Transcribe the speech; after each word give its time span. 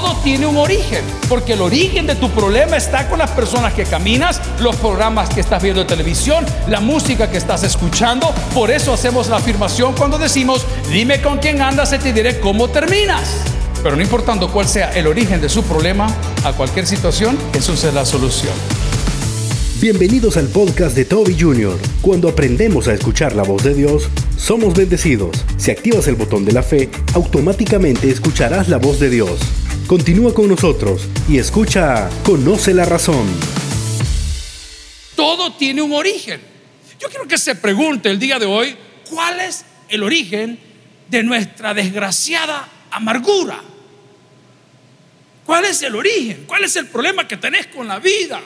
Todo 0.00 0.14
tiene 0.22 0.46
un 0.46 0.56
origen, 0.56 1.02
porque 1.28 1.54
el 1.54 1.60
origen 1.60 2.06
de 2.06 2.14
tu 2.14 2.30
problema 2.30 2.76
está 2.76 3.08
con 3.10 3.18
las 3.18 3.32
personas 3.32 3.74
que 3.74 3.82
caminas, 3.82 4.40
los 4.60 4.76
programas 4.76 5.28
que 5.28 5.40
estás 5.40 5.60
viendo 5.60 5.80
en 5.80 5.88
televisión, 5.88 6.46
la 6.68 6.78
música 6.78 7.28
que 7.28 7.36
estás 7.36 7.64
escuchando. 7.64 8.32
Por 8.54 8.70
eso 8.70 8.92
hacemos 8.92 9.26
la 9.26 9.38
afirmación 9.38 9.96
cuando 9.96 10.16
decimos, 10.16 10.64
dime 10.88 11.20
con 11.20 11.38
quién 11.38 11.60
andas 11.60 11.92
y 11.92 11.98
te 11.98 12.12
diré 12.12 12.38
cómo 12.38 12.68
terminas. 12.68 13.42
Pero 13.82 13.96
no 13.96 14.02
importando 14.02 14.52
cuál 14.52 14.68
sea 14.68 14.92
el 14.92 15.08
origen 15.08 15.40
de 15.40 15.48
su 15.48 15.64
problema, 15.64 16.06
a 16.44 16.52
cualquier 16.52 16.86
situación, 16.86 17.36
Jesús 17.52 17.82
es 17.82 17.92
la 17.92 18.04
solución. 18.04 18.54
Bienvenidos 19.80 20.36
al 20.36 20.46
podcast 20.46 20.94
de 20.94 21.06
Toby 21.06 21.36
Jr. 21.36 21.76
Cuando 22.02 22.28
aprendemos 22.28 22.86
a 22.86 22.94
escuchar 22.94 23.34
la 23.34 23.42
voz 23.42 23.64
de 23.64 23.74
Dios, 23.74 24.08
somos 24.36 24.74
bendecidos. 24.74 25.44
Si 25.56 25.72
activas 25.72 26.06
el 26.06 26.14
botón 26.14 26.44
de 26.44 26.52
la 26.52 26.62
fe, 26.62 26.88
automáticamente 27.14 28.08
escucharás 28.08 28.68
la 28.68 28.76
voz 28.76 29.00
de 29.00 29.10
Dios. 29.10 29.40
Continúa 29.88 30.34
con 30.34 30.48
nosotros 30.48 31.08
y 31.30 31.38
escucha 31.38 32.10
Conoce 32.22 32.74
la 32.74 32.84
razón. 32.84 33.26
Todo 35.16 35.54
tiene 35.54 35.80
un 35.80 35.94
origen. 35.94 36.42
Yo 37.00 37.08
quiero 37.08 37.26
que 37.26 37.38
se 37.38 37.54
pregunte 37.54 38.10
el 38.10 38.18
día 38.18 38.38
de 38.38 38.44
hoy, 38.44 38.76
¿cuál 39.08 39.40
es 39.40 39.64
el 39.88 40.02
origen 40.02 40.58
de 41.08 41.22
nuestra 41.22 41.72
desgraciada 41.72 42.68
amargura? 42.90 43.62
¿Cuál 45.46 45.64
es 45.64 45.80
el 45.80 45.94
origen? 45.94 46.44
¿Cuál 46.46 46.64
es 46.64 46.76
el 46.76 46.88
problema 46.88 47.26
que 47.26 47.38
tenés 47.38 47.68
con 47.68 47.88
la 47.88 47.98
vida? 47.98 48.42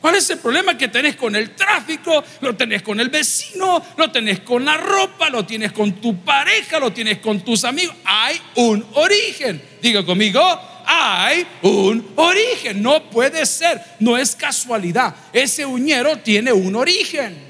¿Cuál 0.00 0.14
es 0.14 0.30
el 0.30 0.38
problema 0.38 0.78
que 0.78 0.88
tenés 0.88 1.16
con 1.16 1.34
el 1.34 1.56
tráfico? 1.56 2.22
Lo 2.40 2.54
tenés 2.54 2.82
con 2.82 3.00
el 3.00 3.08
vecino, 3.08 3.84
lo 3.96 4.10
tenés 4.12 4.40
con 4.40 4.64
la 4.64 4.76
ropa, 4.76 5.28
lo 5.28 5.44
tienes 5.44 5.72
con 5.72 5.94
tu 5.94 6.22
pareja, 6.22 6.78
lo 6.78 6.92
tienes 6.92 7.18
con 7.18 7.40
tus 7.40 7.64
amigos. 7.64 7.96
Hay 8.04 8.40
un 8.54 8.86
origen. 8.94 9.60
Diga 9.82 10.04
conmigo, 10.04 10.40
hay 10.86 11.44
un 11.62 12.12
origen. 12.14 12.80
No 12.80 13.10
puede 13.10 13.44
ser, 13.44 13.82
no 13.98 14.16
es 14.16 14.36
casualidad. 14.36 15.14
Ese 15.32 15.66
uñero 15.66 16.18
tiene 16.18 16.52
un 16.52 16.76
origen. 16.76 17.48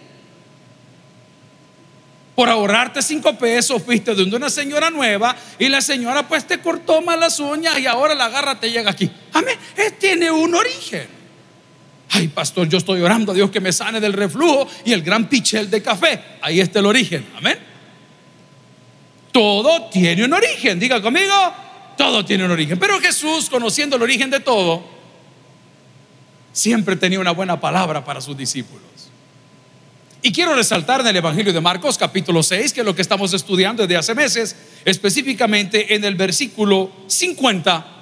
Por 2.34 2.48
ahorrarte 2.48 3.02
cinco 3.02 3.36
pesos 3.36 3.82
fuiste 3.82 4.14
donde 4.14 4.36
una 4.36 4.48
señora 4.48 4.90
nueva 4.90 5.36
y 5.58 5.68
la 5.68 5.82
señora 5.82 6.26
pues 6.26 6.46
te 6.46 6.60
cortó 6.60 7.02
mal 7.02 7.20
las 7.20 7.40
uñas 7.40 7.78
y 7.78 7.86
ahora 7.86 8.14
la 8.14 8.28
garra 8.30 8.58
te 8.58 8.70
llega 8.70 8.90
aquí. 8.90 9.10
Amén. 9.34 9.58
Tiene 9.98 10.30
un 10.30 10.54
origen. 10.54 11.17
Ay, 12.10 12.28
pastor, 12.28 12.68
yo 12.68 12.78
estoy 12.78 13.02
orando 13.02 13.32
a 13.32 13.34
Dios 13.34 13.50
que 13.50 13.60
me 13.60 13.72
sane 13.72 14.00
del 14.00 14.12
reflujo 14.12 14.66
y 14.84 14.92
el 14.92 15.02
gran 15.02 15.28
pichel 15.28 15.70
de 15.70 15.82
café. 15.82 16.20
Ahí 16.40 16.60
está 16.60 16.78
el 16.78 16.86
origen. 16.86 17.26
Amén. 17.36 17.58
Todo 19.30 19.88
tiene 19.90 20.24
un 20.24 20.32
origen. 20.32 20.80
Diga 20.80 21.02
conmigo, 21.02 21.34
todo 21.96 22.24
tiene 22.24 22.44
un 22.44 22.50
origen. 22.50 22.78
Pero 22.78 22.98
Jesús, 23.00 23.50
conociendo 23.50 23.96
el 23.96 24.02
origen 24.02 24.30
de 24.30 24.40
todo, 24.40 24.84
siempre 26.52 26.96
tenía 26.96 27.20
una 27.20 27.32
buena 27.32 27.60
palabra 27.60 28.04
para 28.04 28.20
sus 28.20 28.36
discípulos. 28.36 28.82
Y 30.22 30.32
quiero 30.32 30.54
resaltar 30.54 31.02
en 31.02 31.08
el 31.08 31.16
Evangelio 31.16 31.52
de 31.52 31.60
Marcos 31.60 31.96
capítulo 31.96 32.42
6, 32.42 32.72
que 32.72 32.80
es 32.80 32.86
lo 32.86 32.94
que 32.94 33.02
estamos 33.02 33.32
estudiando 33.34 33.82
desde 33.82 33.96
hace 33.96 34.14
meses, 34.14 34.56
específicamente 34.84 35.94
en 35.94 36.04
el 36.04 36.16
versículo 36.16 36.90
50 37.06 37.97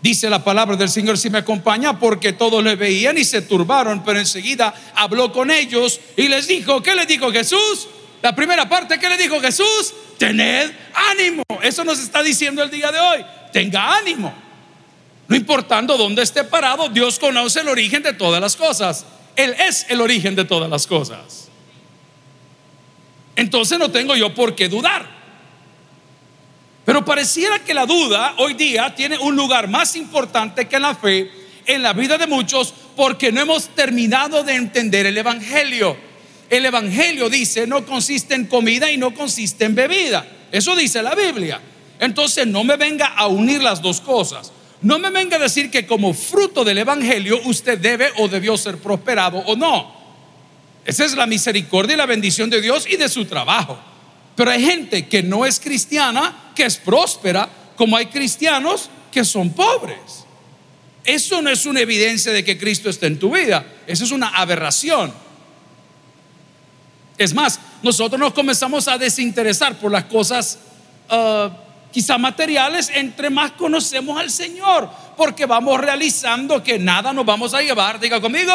Dice 0.00 0.30
la 0.30 0.44
palabra 0.44 0.76
del 0.76 0.88
Señor 0.88 1.18
si 1.18 1.28
me 1.28 1.38
acompaña 1.38 1.98
porque 1.98 2.32
todos 2.32 2.62
le 2.62 2.76
veían 2.76 3.18
y 3.18 3.24
se 3.24 3.42
turbaron, 3.42 4.04
pero 4.04 4.18
enseguida 4.20 4.72
habló 4.94 5.32
con 5.32 5.50
ellos 5.50 6.00
y 6.16 6.28
les 6.28 6.46
dijo, 6.46 6.82
¿qué 6.82 6.94
les 6.94 7.08
dijo 7.08 7.32
Jesús? 7.32 7.88
La 8.22 8.34
primera 8.34 8.68
parte, 8.68 8.98
¿qué 8.98 9.08
le 9.08 9.16
dijo 9.16 9.40
Jesús? 9.40 9.94
Tened 10.16 10.70
ánimo. 10.94 11.42
Eso 11.62 11.84
nos 11.84 11.98
está 11.98 12.22
diciendo 12.22 12.62
el 12.62 12.70
día 12.70 12.92
de 12.92 12.98
hoy. 12.98 13.24
Tenga 13.52 13.96
ánimo. 13.96 14.32
No 15.26 15.36
importando 15.36 15.96
dónde 15.96 16.22
esté 16.22 16.44
parado, 16.44 16.88
Dios 16.88 17.18
conoce 17.18 17.60
el 17.60 17.68
origen 17.68 18.02
de 18.02 18.12
todas 18.12 18.40
las 18.40 18.56
cosas. 18.56 19.04
Él 19.34 19.54
es 19.58 19.86
el 19.88 20.00
origen 20.00 20.34
de 20.34 20.44
todas 20.44 20.70
las 20.70 20.86
cosas. 20.86 21.48
Entonces 23.36 23.78
no 23.78 23.90
tengo 23.90 24.16
yo 24.16 24.34
por 24.34 24.54
qué 24.54 24.68
dudar. 24.68 25.17
Pero 26.88 27.04
pareciera 27.04 27.58
que 27.58 27.74
la 27.74 27.84
duda 27.84 28.32
hoy 28.38 28.54
día 28.54 28.94
tiene 28.94 29.18
un 29.18 29.36
lugar 29.36 29.68
más 29.68 29.94
importante 29.94 30.68
que 30.68 30.80
la 30.80 30.94
fe 30.94 31.30
en 31.66 31.82
la 31.82 31.92
vida 31.92 32.16
de 32.16 32.26
muchos 32.26 32.72
porque 32.96 33.30
no 33.30 33.42
hemos 33.42 33.68
terminado 33.74 34.42
de 34.42 34.54
entender 34.54 35.04
el 35.04 35.18
Evangelio. 35.18 35.94
El 36.48 36.64
Evangelio 36.64 37.28
dice 37.28 37.66
no 37.66 37.84
consiste 37.84 38.34
en 38.34 38.46
comida 38.46 38.90
y 38.90 38.96
no 38.96 39.12
consiste 39.12 39.66
en 39.66 39.74
bebida. 39.74 40.26
Eso 40.50 40.74
dice 40.74 41.02
la 41.02 41.14
Biblia. 41.14 41.60
Entonces 42.00 42.46
no 42.46 42.64
me 42.64 42.78
venga 42.78 43.08
a 43.08 43.26
unir 43.26 43.62
las 43.62 43.82
dos 43.82 44.00
cosas. 44.00 44.50
No 44.80 44.98
me 44.98 45.10
venga 45.10 45.36
a 45.36 45.40
decir 45.40 45.70
que 45.70 45.86
como 45.86 46.14
fruto 46.14 46.64
del 46.64 46.78
Evangelio 46.78 47.38
usted 47.44 47.76
debe 47.76 48.08
o 48.16 48.28
debió 48.28 48.56
ser 48.56 48.78
prosperado 48.78 49.36
o 49.40 49.56
no. 49.56 49.94
Esa 50.86 51.04
es 51.04 51.14
la 51.14 51.26
misericordia 51.26 51.92
y 51.92 51.98
la 51.98 52.06
bendición 52.06 52.48
de 52.48 52.62
Dios 52.62 52.86
y 52.88 52.96
de 52.96 53.10
su 53.10 53.26
trabajo. 53.26 53.78
Pero 54.38 54.52
hay 54.52 54.64
gente 54.64 55.08
que 55.08 55.20
no 55.20 55.44
es 55.44 55.58
cristiana, 55.58 56.52
que 56.54 56.64
es 56.64 56.76
próspera, 56.76 57.48
como 57.76 57.96
hay 57.96 58.06
cristianos 58.06 58.88
que 59.10 59.24
son 59.24 59.50
pobres. 59.50 59.98
Eso 61.02 61.42
no 61.42 61.50
es 61.50 61.66
una 61.66 61.80
evidencia 61.80 62.30
de 62.30 62.44
que 62.44 62.56
Cristo 62.56 62.88
está 62.88 63.08
en 63.08 63.18
tu 63.18 63.34
vida, 63.34 63.66
eso 63.84 64.04
es 64.04 64.12
una 64.12 64.28
aberración. 64.28 65.12
Es 67.16 67.34
más, 67.34 67.58
nosotros 67.82 68.20
nos 68.20 68.32
comenzamos 68.32 68.86
a 68.86 68.96
desinteresar 68.96 69.76
por 69.76 69.90
las 69.90 70.04
cosas 70.04 70.60
uh, 71.10 71.48
quizá 71.90 72.16
materiales 72.16 72.92
entre 72.94 73.30
más 73.30 73.50
conocemos 73.50 74.20
al 74.20 74.30
Señor, 74.30 74.88
porque 75.16 75.46
vamos 75.46 75.80
realizando 75.80 76.62
que 76.62 76.78
nada 76.78 77.12
nos 77.12 77.26
vamos 77.26 77.54
a 77.54 77.60
llevar, 77.60 77.98
diga 77.98 78.20
conmigo, 78.20 78.52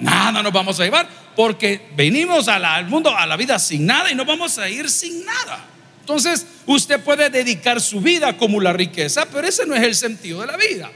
nada 0.00 0.42
nos 0.42 0.52
vamos 0.52 0.78
a 0.80 0.84
llevar 0.84 1.08
porque 1.36 1.88
venimos 1.96 2.48
al 2.48 2.86
mundo, 2.88 3.16
a 3.16 3.26
la 3.26 3.36
vida 3.36 3.58
sin 3.58 3.86
nada 3.86 4.10
y 4.10 4.14
no 4.14 4.24
vamos 4.24 4.58
a 4.58 4.68
ir 4.68 4.88
sin 4.90 5.24
nada. 5.24 5.66
Entonces, 6.00 6.46
usted 6.66 7.00
puede 7.00 7.30
dedicar 7.30 7.80
su 7.80 8.00
vida 8.00 8.26
a 8.26 8.30
acumular 8.30 8.76
riqueza, 8.76 9.26
pero 9.26 9.46
ese 9.46 9.64
no 9.66 9.74
es 9.74 9.82
el 9.82 9.94
sentido 9.94 10.40
de 10.40 10.48
la 10.48 10.56
vida. 10.56 10.90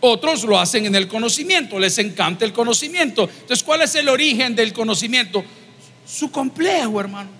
Otros 0.00 0.44
lo 0.44 0.58
hacen 0.58 0.86
en 0.86 0.94
el 0.94 1.08
conocimiento, 1.08 1.78
les 1.78 1.98
encanta 1.98 2.44
el 2.44 2.52
conocimiento. 2.52 3.28
Entonces, 3.28 3.64
¿cuál 3.64 3.82
es 3.82 3.94
el 3.94 4.08
origen 4.08 4.54
del 4.54 4.72
conocimiento? 4.72 5.44
Su 6.06 6.30
complejo, 6.30 7.00
hermano. 7.00 7.30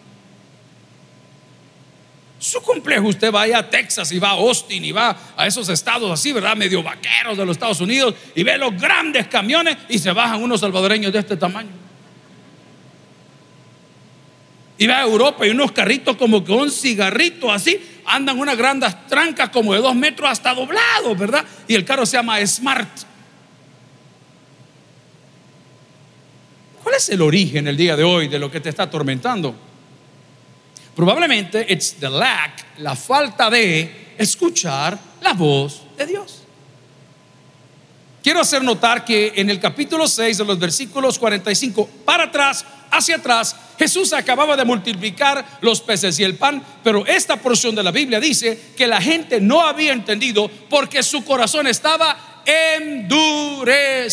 Su 2.46 2.62
complejo, 2.62 3.08
usted 3.08 3.32
vaya 3.32 3.58
a 3.58 3.68
Texas 3.68 4.12
y 4.12 4.20
va 4.20 4.28
a 4.28 4.34
Austin 4.34 4.84
y 4.84 4.92
va 4.92 5.18
a 5.36 5.48
esos 5.48 5.68
estados 5.68 6.12
así, 6.12 6.30
¿verdad? 6.30 6.54
Medio 6.54 6.80
vaqueros 6.80 7.36
de 7.36 7.44
los 7.44 7.56
Estados 7.56 7.80
Unidos 7.80 8.14
y 8.36 8.44
ve 8.44 8.56
los 8.56 8.80
grandes 8.80 9.26
camiones 9.26 9.76
y 9.88 9.98
se 9.98 10.12
bajan 10.12 10.40
unos 10.40 10.60
salvadoreños 10.60 11.12
de 11.12 11.18
este 11.18 11.36
tamaño. 11.36 11.70
Y 14.78 14.86
va 14.86 14.98
a 14.98 15.02
Europa 15.02 15.44
y 15.44 15.50
unos 15.50 15.72
carritos 15.72 16.14
como 16.14 16.44
que 16.44 16.52
un 16.52 16.70
cigarrito 16.70 17.50
así, 17.50 17.80
andan 18.04 18.38
unas 18.38 18.56
grandes 18.56 18.94
trancas 19.08 19.48
como 19.48 19.74
de 19.74 19.80
dos 19.80 19.96
metros 19.96 20.30
hasta 20.30 20.54
doblados, 20.54 21.18
¿verdad? 21.18 21.44
Y 21.66 21.74
el 21.74 21.84
carro 21.84 22.06
se 22.06 22.16
llama 22.16 22.46
Smart. 22.46 22.88
¿Cuál 26.80 26.94
es 26.94 27.08
el 27.08 27.22
origen 27.22 27.66
el 27.66 27.76
día 27.76 27.96
de 27.96 28.04
hoy 28.04 28.28
de 28.28 28.38
lo 28.38 28.52
que 28.52 28.60
te 28.60 28.68
está 28.68 28.84
atormentando? 28.84 29.65
Probablemente 30.96 31.66
it's 31.68 31.92
the 32.00 32.08
lack, 32.08 32.78
la 32.78 32.96
falta 32.96 33.50
de 33.50 34.14
escuchar 34.16 34.98
la 35.20 35.34
voz 35.34 35.82
de 35.98 36.06
Dios. 36.06 36.42
Quiero 38.22 38.40
hacer 38.40 38.64
notar 38.64 39.04
que 39.04 39.34
en 39.36 39.50
el 39.50 39.60
capítulo 39.60 40.08
6 40.08 40.38
de 40.38 40.44
los 40.46 40.58
versículos 40.58 41.18
45 41.18 41.88
para 42.04 42.24
atrás, 42.24 42.64
hacia 42.90 43.16
atrás, 43.16 43.54
Jesús 43.78 44.14
acababa 44.14 44.56
de 44.56 44.64
multiplicar 44.64 45.44
los 45.60 45.82
peces 45.82 46.18
y 46.18 46.24
el 46.24 46.36
pan, 46.36 46.64
pero 46.82 47.06
esta 47.06 47.36
porción 47.36 47.74
de 47.74 47.82
la 47.82 47.90
Biblia 47.90 48.18
dice 48.18 48.72
que 48.74 48.86
la 48.86 49.00
gente 49.00 49.38
no 49.38 49.60
había 49.60 49.92
entendido 49.92 50.48
porque 50.70 51.02
su 51.02 51.24
corazón 51.26 51.66
estaba 51.66 52.35
endurecido. 52.46 54.06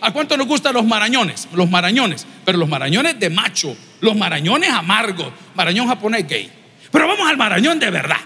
¿A 0.00 0.12
cuánto 0.12 0.36
nos 0.36 0.46
gustan 0.46 0.74
los 0.74 0.84
marañones? 0.84 1.46
Los 1.52 1.70
marañones, 1.70 2.26
pero 2.44 2.58
los 2.58 2.68
marañones 2.68 3.20
de 3.20 3.30
macho, 3.30 3.76
los 4.00 4.16
marañones 4.16 4.70
amargos, 4.70 5.32
marañón 5.54 5.86
japonés 5.86 6.26
gay. 6.26 6.50
Pero 6.90 7.06
vamos 7.06 7.28
al 7.28 7.36
marañón 7.36 7.78
de 7.78 7.90
verdad. 7.90 8.16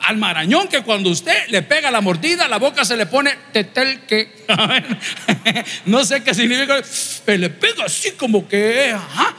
Al 0.00 0.16
marañón 0.16 0.66
que 0.66 0.82
cuando 0.82 1.10
usted 1.10 1.46
le 1.48 1.62
pega 1.62 1.90
la 1.90 2.00
mordida, 2.00 2.48
la 2.48 2.58
boca 2.58 2.84
se 2.84 2.96
le 2.96 3.06
pone 3.06 3.36
tetel 3.52 4.00
que. 4.00 4.44
no 5.86 6.04
sé 6.04 6.24
qué 6.24 6.34
significa, 6.34 6.82
pero 7.24 7.38
le 7.38 7.50
pega 7.50 7.84
así 7.84 8.10
como 8.12 8.48
que, 8.48 8.90
ajá, 8.92 9.34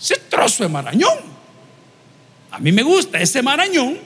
ese 0.00 0.16
trozo 0.16 0.62
de 0.62 0.70
marañón. 0.70 1.18
A 2.50 2.58
mí 2.58 2.72
me 2.72 2.82
gusta 2.82 3.18
ese 3.18 3.42
marañón, 3.42 3.98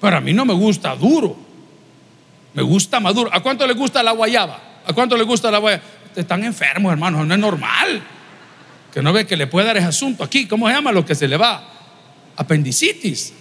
pero 0.00 0.16
a 0.16 0.20
mí 0.20 0.32
no 0.32 0.44
me 0.44 0.54
gusta 0.54 0.96
duro. 0.96 1.36
Me 2.54 2.62
gusta 2.62 3.00
maduro. 3.00 3.30
¿A 3.32 3.40
cuánto 3.40 3.66
le 3.66 3.74
gusta 3.74 4.02
la 4.02 4.12
guayaba? 4.12 4.60
¿A 4.86 4.92
cuánto 4.92 5.16
le 5.16 5.24
gusta 5.24 5.50
la 5.50 5.58
guayaba? 5.58 5.82
Están 6.14 6.44
enfermos, 6.44 6.92
hermanos, 6.92 7.26
no 7.26 7.34
es 7.34 7.40
normal. 7.40 8.02
Que 8.92 9.02
no 9.02 9.12
ve 9.12 9.26
que 9.26 9.36
le 9.36 9.46
puede 9.46 9.66
dar 9.66 9.76
ese 9.76 9.86
asunto 9.86 10.22
aquí. 10.22 10.46
¿Cómo 10.46 10.68
se 10.68 10.74
llama 10.74 10.92
lo 10.92 11.04
que 11.04 11.14
se 11.14 11.26
le 11.26 11.36
va? 11.36 11.66
Apendicitis. 12.36 13.32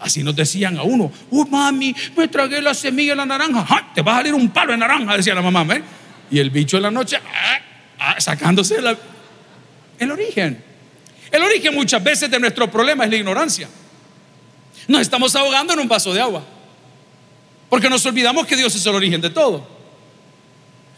Así 0.00 0.22
nos 0.22 0.34
decían 0.34 0.78
a 0.78 0.82
uno, 0.82 1.12
uy 1.30 1.46
mami, 1.50 1.94
me 2.16 2.26
tragué 2.28 2.62
la 2.62 2.72
semilla 2.72 3.12
de 3.12 3.16
la 3.16 3.26
naranja, 3.26 3.90
te 3.94 4.00
va 4.00 4.14
a 4.14 4.16
salir 4.16 4.32
un 4.32 4.48
palo 4.48 4.72
de 4.72 4.78
naranja, 4.78 5.14
decía 5.14 5.34
la 5.34 5.42
mamá. 5.42 5.66
Y 6.30 6.38
el 6.38 6.48
bicho 6.48 6.78
en 6.78 6.84
la 6.84 6.90
noche, 6.90 7.18
ah, 7.18 7.58
ah, 7.98 8.14
sacándose 8.18 8.76
el 9.98 10.10
origen. 10.10 10.64
El 11.30 11.42
origen 11.42 11.74
muchas 11.74 12.02
veces 12.02 12.30
de 12.30 12.40
nuestro 12.40 12.70
problema 12.70 13.04
es 13.04 13.10
la 13.10 13.16
ignorancia. 13.16 13.68
Nos 14.88 15.02
estamos 15.02 15.36
ahogando 15.36 15.74
en 15.74 15.80
un 15.80 15.88
vaso 15.88 16.14
de 16.14 16.20
agua. 16.20 16.42
Porque 17.70 17.88
nos 17.88 18.04
olvidamos 18.04 18.46
que 18.46 18.56
Dios 18.56 18.74
es 18.74 18.84
el 18.84 18.94
origen 18.94 19.20
de 19.20 19.30
todo. 19.30 19.66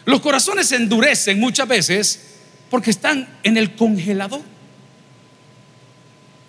Los 0.06 0.20
corazones 0.20 0.66
se 0.66 0.76
endurecen 0.76 1.38
muchas 1.38 1.68
veces 1.68 2.38
porque 2.70 2.90
están 2.90 3.28
en 3.42 3.56
el 3.56 3.76
congelador. 3.76 4.40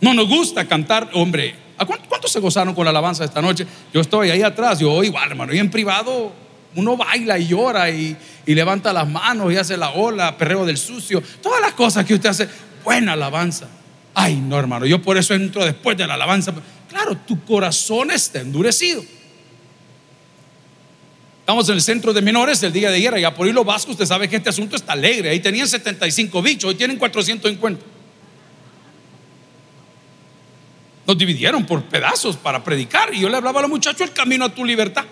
No 0.01 0.13
nos 0.13 0.27
gusta 0.27 0.65
cantar, 0.67 1.09
hombre. 1.13 1.55
¿Cuántos 2.07 2.31
se 2.31 2.39
gozaron 2.39 2.73
con 2.73 2.85
la 2.85 2.91
alabanza 2.91 3.25
esta 3.25 3.41
noche? 3.41 3.67
Yo 3.93 4.01
estoy 4.01 4.29
ahí 4.29 4.41
atrás, 4.41 4.79
yo 4.79 5.03
igual, 5.03 5.29
hermano, 5.29 5.53
y 5.53 5.59
en 5.59 5.69
privado 5.69 6.31
uno 6.75 6.97
baila 6.97 7.37
y 7.37 7.47
llora 7.47 7.89
y, 7.89 8.17
levanta 8.45 8.93
las 8.93 9.07
manos 9.07 9.51
y 9.51 9.57
hace 9.57 9.77
la 9.77 9.91
ola, 9.91 10.37
perreo 10.37 10.65
del 10.65 10.77
sucio, 10.77 11.21
todas 11.41 11.61
las 11.61 11.73
cosas 11.73 12.05
que 12.05 12.13
usted 12.13 12.29
hace, 12.29 12.49
buena 12.83 13.13
alabanza. 13.13 13.67
Ay, 14.13 14.35
no, 14.35 14.57
hermano, 14.57 14.85
yo 14.85 15.01
por 15.01 15.17
eso 15.17 15.33
entro 15.33 15.65
después 15.65 15.97
de 15.97 16.07
la 16.07 16.13
alabanza. 16.13 16.53
Claro, 16.87 17.17
tu 17.17 17.43
corazón 17.43 18.11
está 18.11 18.39
endurecido. 18.39 19.03
Estamos 21.43 21.67
en 21.67 21.75
el 21.75 21.81
centro 21.81 22.13
de 22.13 22.21
menores 22.21 22.61
del 22.61 22.71
día 22.71 22.89
de 22.89 22.95
ayer, 22.95 23.13
allá 23.15 23.35
por 23.35 23.45
Hilo 23.45 23.65
Vasco, 23.65 23.91
usted 23.91 24.05
sabe 24.05 24.29
que 24.29 24.37
este 24.37 24.47
asunto 24.47 24.77
está 24.77 24.93
alegre. 24.93 25.29
Ahí 25.29 25.41
tenían 25.41 25.67
75 25.67 26.41
bichos, 26.41 26.69
hoy 26.69 26.75
tienen 26.75 26.95
450. 26.95 27.83
Nos 31.05 31.17
dividieron 31.17 31.65
por 31.65 31.83
pedazos 31.83 32.37
para 32.37 32.63
predicar 32.63 33.13
y 33.13 33.19
yo 33.19 33.27
le 33.27 33.35
hablaba 33.35 33.59
a 33.59 33.63
los 33.63 33.69
muchachos 33.69 34.07
el 34.07 34.13
camino 34.13 34.45
a 34.45 34.55
tu 34.55 34.63
libertad. 34.63 35.03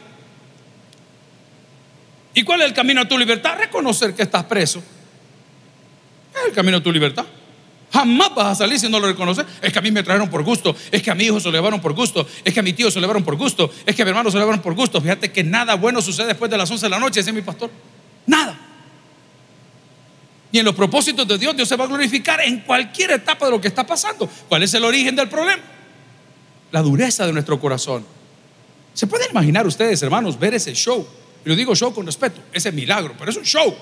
¿Y 2.33 2.43
cuál 2.43 2.61
es 2.61 2.67
el 2.67 2.73
camino 2.73 3.01
a 3.01 3.05
tu 3.09 3.17
libertad? 3.17 3.57
Reconocer 3.57 4.15
que 4.15 4.21
estás 4.21 4.45
preso. 4.45 4.81
Es 6.33 6.47
el 6.47 6.53
camino 6.53 6.77
a 6.77 6.81
tu 6.81 6.93
libertad. 6.93 7.25
Jamás 7.91 8.33
vas 8.33 8.47
a 8.47 8.55
salir 8.55 8.79
si 8.79 8.87
no 8.87 8.99
lo 8.99 9.07
reconoces. 9.07 9.45
Es 9.61 9.73
que 9.73 9.79
a 9.79 9.81
mí 9.81 9.91
me 9.91 10.01
trajeron 10.01 10.29
por 10.29 10.43
gusto. 10.43 10.75
Es 10.91 11.01
que 11.01 11.11
a 11.11 11.15
mi 11.15 11.25
hijo 11.25 11.39
se 11.39 11.49
lo 11.49 11.57
llevaron 11.57 11.81
por 11.81 11.93
gusto. 11.93 12.25
Es 12.43 12.53
que 12.53 12.61
a 12.61 12.63
mi 12.63 12.71
tío 12.71 12.89
se 12.89 12.99
lo 12.99 13.01
llevaron 13.01 13.23
por 13.23 13.35
gusto. 13.35 13.69
Es 13.85 13.95
que 13.95 14.01
a 14.01 14.05
mi 14.05 14.09
hermano 14.09 14.31
se 14.31 14.37
lo 14.37 14.43
llevaron 14.43 14.61
por 14.61 14.73
gusto. 14.73 15.01
Fíjate 15.01 15.31
que 15.31 15.43
nada 15.43 15.75
bueno 15.75 16.01
sucede 16.01 16.27
después 16.27 16.49
de 16.49 16.57
las 16.57 16.71
11 16.71 16.85
de 16.85 16.89
la 16.89 16.99
noche, 16.99 17.19
es 17.19 17.33
mi 17.33 17.41
pastor. 17.41 17.69
Nada. 18.25 18.57
Y 20.53 20.59
en 20.59 20.65
los 20.65 20.75
propósitos 20.75 21.27
de 21.27 21.37
Dios, 21.37 21.55
Dios 21.55 21.67
se 21.67 21.75
va 21.75 21.83
a 21.83 21.87
glorificar 21.87 22.39
en 22.41 22.61
cualquier 22.61 23.11
etapa 23.11 23.45
de 23.45 23.51
lo 23.51 23.61
que 23.61 23.67
está 23.67 23.85
pasando. 23.85 24.29
¿Cuál 24.47 24.63
es 24.63 24.73
el 24.73 24.85
origen 24.85 25.15
del 25.15 25.27
problema? 25.27 25.61
La 26.71 26.81
dureza 26.81 27.25
de 27.25 27.33
nuestro 27.33 27.59
corazón. 27.59 28.05
¿Se 28.93 29.07
pueden 29.07 29.31
imaginar 29.31 29.67
ustedes, 29.67 30.01
hermanos, 30.01 30.39
ver 30.39 30.53
ese 30.53 30.73
show? 30.73 31.05
Y 31.45 31.49
lo 31.49 31.55
digo 31.55 31.75
show 31.75 31.93
con 31.93 32.05
respeto, 32.05 32.41
ese 32.53 32.71
milagro, 32.71 33.15
pero 33.17 33.31
es 33.31 33.37
un 33.37 33.43
show 33.43 33.75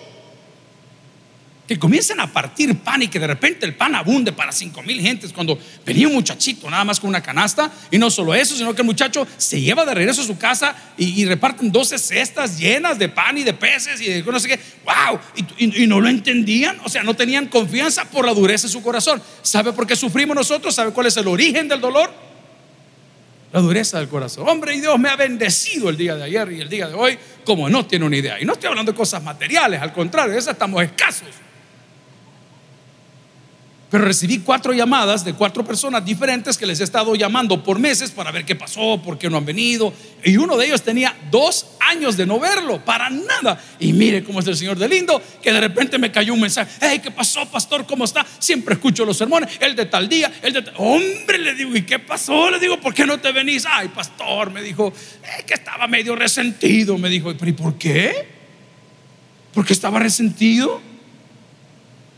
que 1.70 1.78
comiencen 1.78 2.20
a 2.20 2.26
partir 2.26 2.76
pan 2.80 3.04
y 3.04 3.10
que 3.10 3.20
de 3.20 3.28
repente 3.28 3.64
el 3.64 3.76
pan 3.76 3.94
abunde 3.94 4.32
para 4.32 4.52
cinco 4.52 4.82
mil 4.82 5.00
gentes 5.00 5.32
cuando 5.32 5.56
venía 5.86 6.08
un 6.08 6.16
muchachito 6.16 6.68
nada 6.68 6.84
más 6.84 7.00
con 7.00 7.12
una 7.12 7.22
canasta 7.22 7.72
y 7.92 8.00
no 8.00 8.10
solo 8.10 8.34
eso, 8.34 8.56
sino 8.56 8.74
que 8.74 8.82
el 8.82 8.88
muchacho 8.88 9.28
se 9.38 9.62
lleva 9.62 9.86
de 9.86 9.94
regreso 9.94 10.24
a 10.24 10.26
su 10.26 10.36
casa 10.36 10.76
y, 10.98 11.24
reparten 11.26 11.72
12 11.72 12.00
cestas 12.00 12.58
llenas 12.58 12.98
de 12.98 13.08
pan 13.08 13.38
y 13.38 13.44
de 13.44 13.54
peces 13.54 14.02
y 14.02 14.06
de 14.06 14.24
no 14.24 14.40
sé 14.40 14.48
qué, 14.48 14.60
wow, 14.84 15.20
y, 15.60 15.86
no 15.86 16.02
lo 16.02 16.10
entendían, 16.10 16.80
o 16.84 16.90
sea, 16.90 17.04
no 17.04 17.16
tenían 17.16 17.46
confianza 17.46 18.06
por 18.06 18.26
la 18.26 18.34
dureza 18.34 18.66
de 18.66 18.74
su 18.74 18.82
corazón. 18.82 19.22
¿Sabe 19.44 19.72
por 19.72 19.86
qué 19.86 19.96
sufrimos 19.96 20.36
nosotros? 20.36 20.74
¿Sabe 20.74 20.92
cuál 20.92 21.06
es 21.06 21.18
el 21.18 21.28
origen 21.28 21.68
del 21.68 21.80
dolor? 21.80 22.12
La 23.54 23.60
dureza 23.60 24.00
del 24.00 24.10
corazón. 24.10 24.50
Hombre, 24.50 24.74
y 24.74 24.82
Dios 24.82 24.98
me 24.98 25.10
ha 25.10 25.16
bendecido 25.16 25.90
el 25.90 25.98
día 25.98 26.16
de 26.16 26.24
ayer 26.24 26.52
y 26.52 26.62
el 26.62 26.70
día 26.70 26.88
de 26.88 26.96
hoy, 26.96 27.20
como 27.46 27.70
no 27.70 27.86
tiene 27.86 28.06
una 28.06 28.18
idea. 28.18 28.42
Y 28.42 28.46
no 28.46 28.54
estoy 28.54 28.70
hablando 28.70 28.92
de 28.92 28.98
cosas 28.98 29.22
materiales, 29.22 29.80
al 29.80 29.94
contrario, 29.94 30.34
de 30.34 30.40
esas 30.40 30.54
estamos 30.54 30.82
escasos. 30.82 31.28
Pero 33.90 34.06
recibí 34.06 34.40
cuatro 34.40 34.72
llamadas 34.72 35.26
de 35.26 35.34
cuatro 35.34 35.66
personas 35.66 36.06
diferentes 36.06 36.60
que 36.60 36.68
les 36.68 36.80
he 36.80 36.84
estado 36.84 37.16
llamando 37.16 37.64
por 37.64 37.80
meses 37.80 38.12
para 38.12 38.32
ver 38.32 38.46
qué 38.46 38.56
pasó, 38.56 39.02
por 39.02 39.18
qué 39.18 39.32
no 39.32 39.38
han 39.38 39.46
venido. 39.46 39.92
Y 40.24 40.38
uno 40.38 40.58
de 40.58 40.68
ellos 40.68 40.84
tenía 40.84 41.18
dos 41.32 41.66
años 41.80 42.16
de 42.16 42.28
no 42.28 42.40
verlo, 42.40 42.86
para 42.86 43.10
nada. 43.10 43.60
Y 43.80 43.92
mire 43.94 44.24
cómo 44.24 44.42
es 44.42 44.48
el 44.48 44.56
Señor 44.56 44.78
de 44.78 44.88
lindo, 44.88 45.20
que 45.42 45.52
de 45.52 45.60
repente 45.60 45.98
me 45.98 46.12
cayó 46.12 46.36
un 46.36 46.42
mensaje. 46.42 46.70
Hey, 46.80 47.00
¿qué 47.02 47.10
pasó, 47.10 47.48
pastor? 47.48 47.88
¿Cómo 47.88 48.06
está? 48.06 48.24
Siempre 48.38 48.76
escucho 48.76 49.04
los 49.06 49.18
sermones, 49.18 49.50
el 49.60 49.76
de 49.76 49.88
tal 49.88 50.08
día, 50.08 50.32
el 50.44 50.54
de 50.54 50.62
tal... 50.62 50.76
Hombre, 50.78 51.40
le 51.40 51.56
digo, 51.56 51.76
¿y 51.76 51.82
qué 51.82 51.98
pasó? 51.98 52.52
Le 52.52 52.60
digo, 52.60 52.80
¿por 52.80 52.94
qué 52.94 53.08
no 53.08 53.20
te 53.20 53.32
venís? 53.32 53.66
Ay, 53.68 53.88
pastor, 53.88 54.52
me 54.52 54.62
dijo, 54.62 54.94
eh, 55.24 55.44
que 55.48 55.56
estaba 55.56 55.88
medio 55.88 56.16
resentido. 56.16 56.96
Me 57.00 57.10
dijo, 57.10 57.34
¿pero 57.36 57.50
y 57.50 57.54
por 57.54 57.76
qué? 57.76 58.28
Porque 59.52 59.74
estaba 59.74 59.98
resentido. 59.98 60.80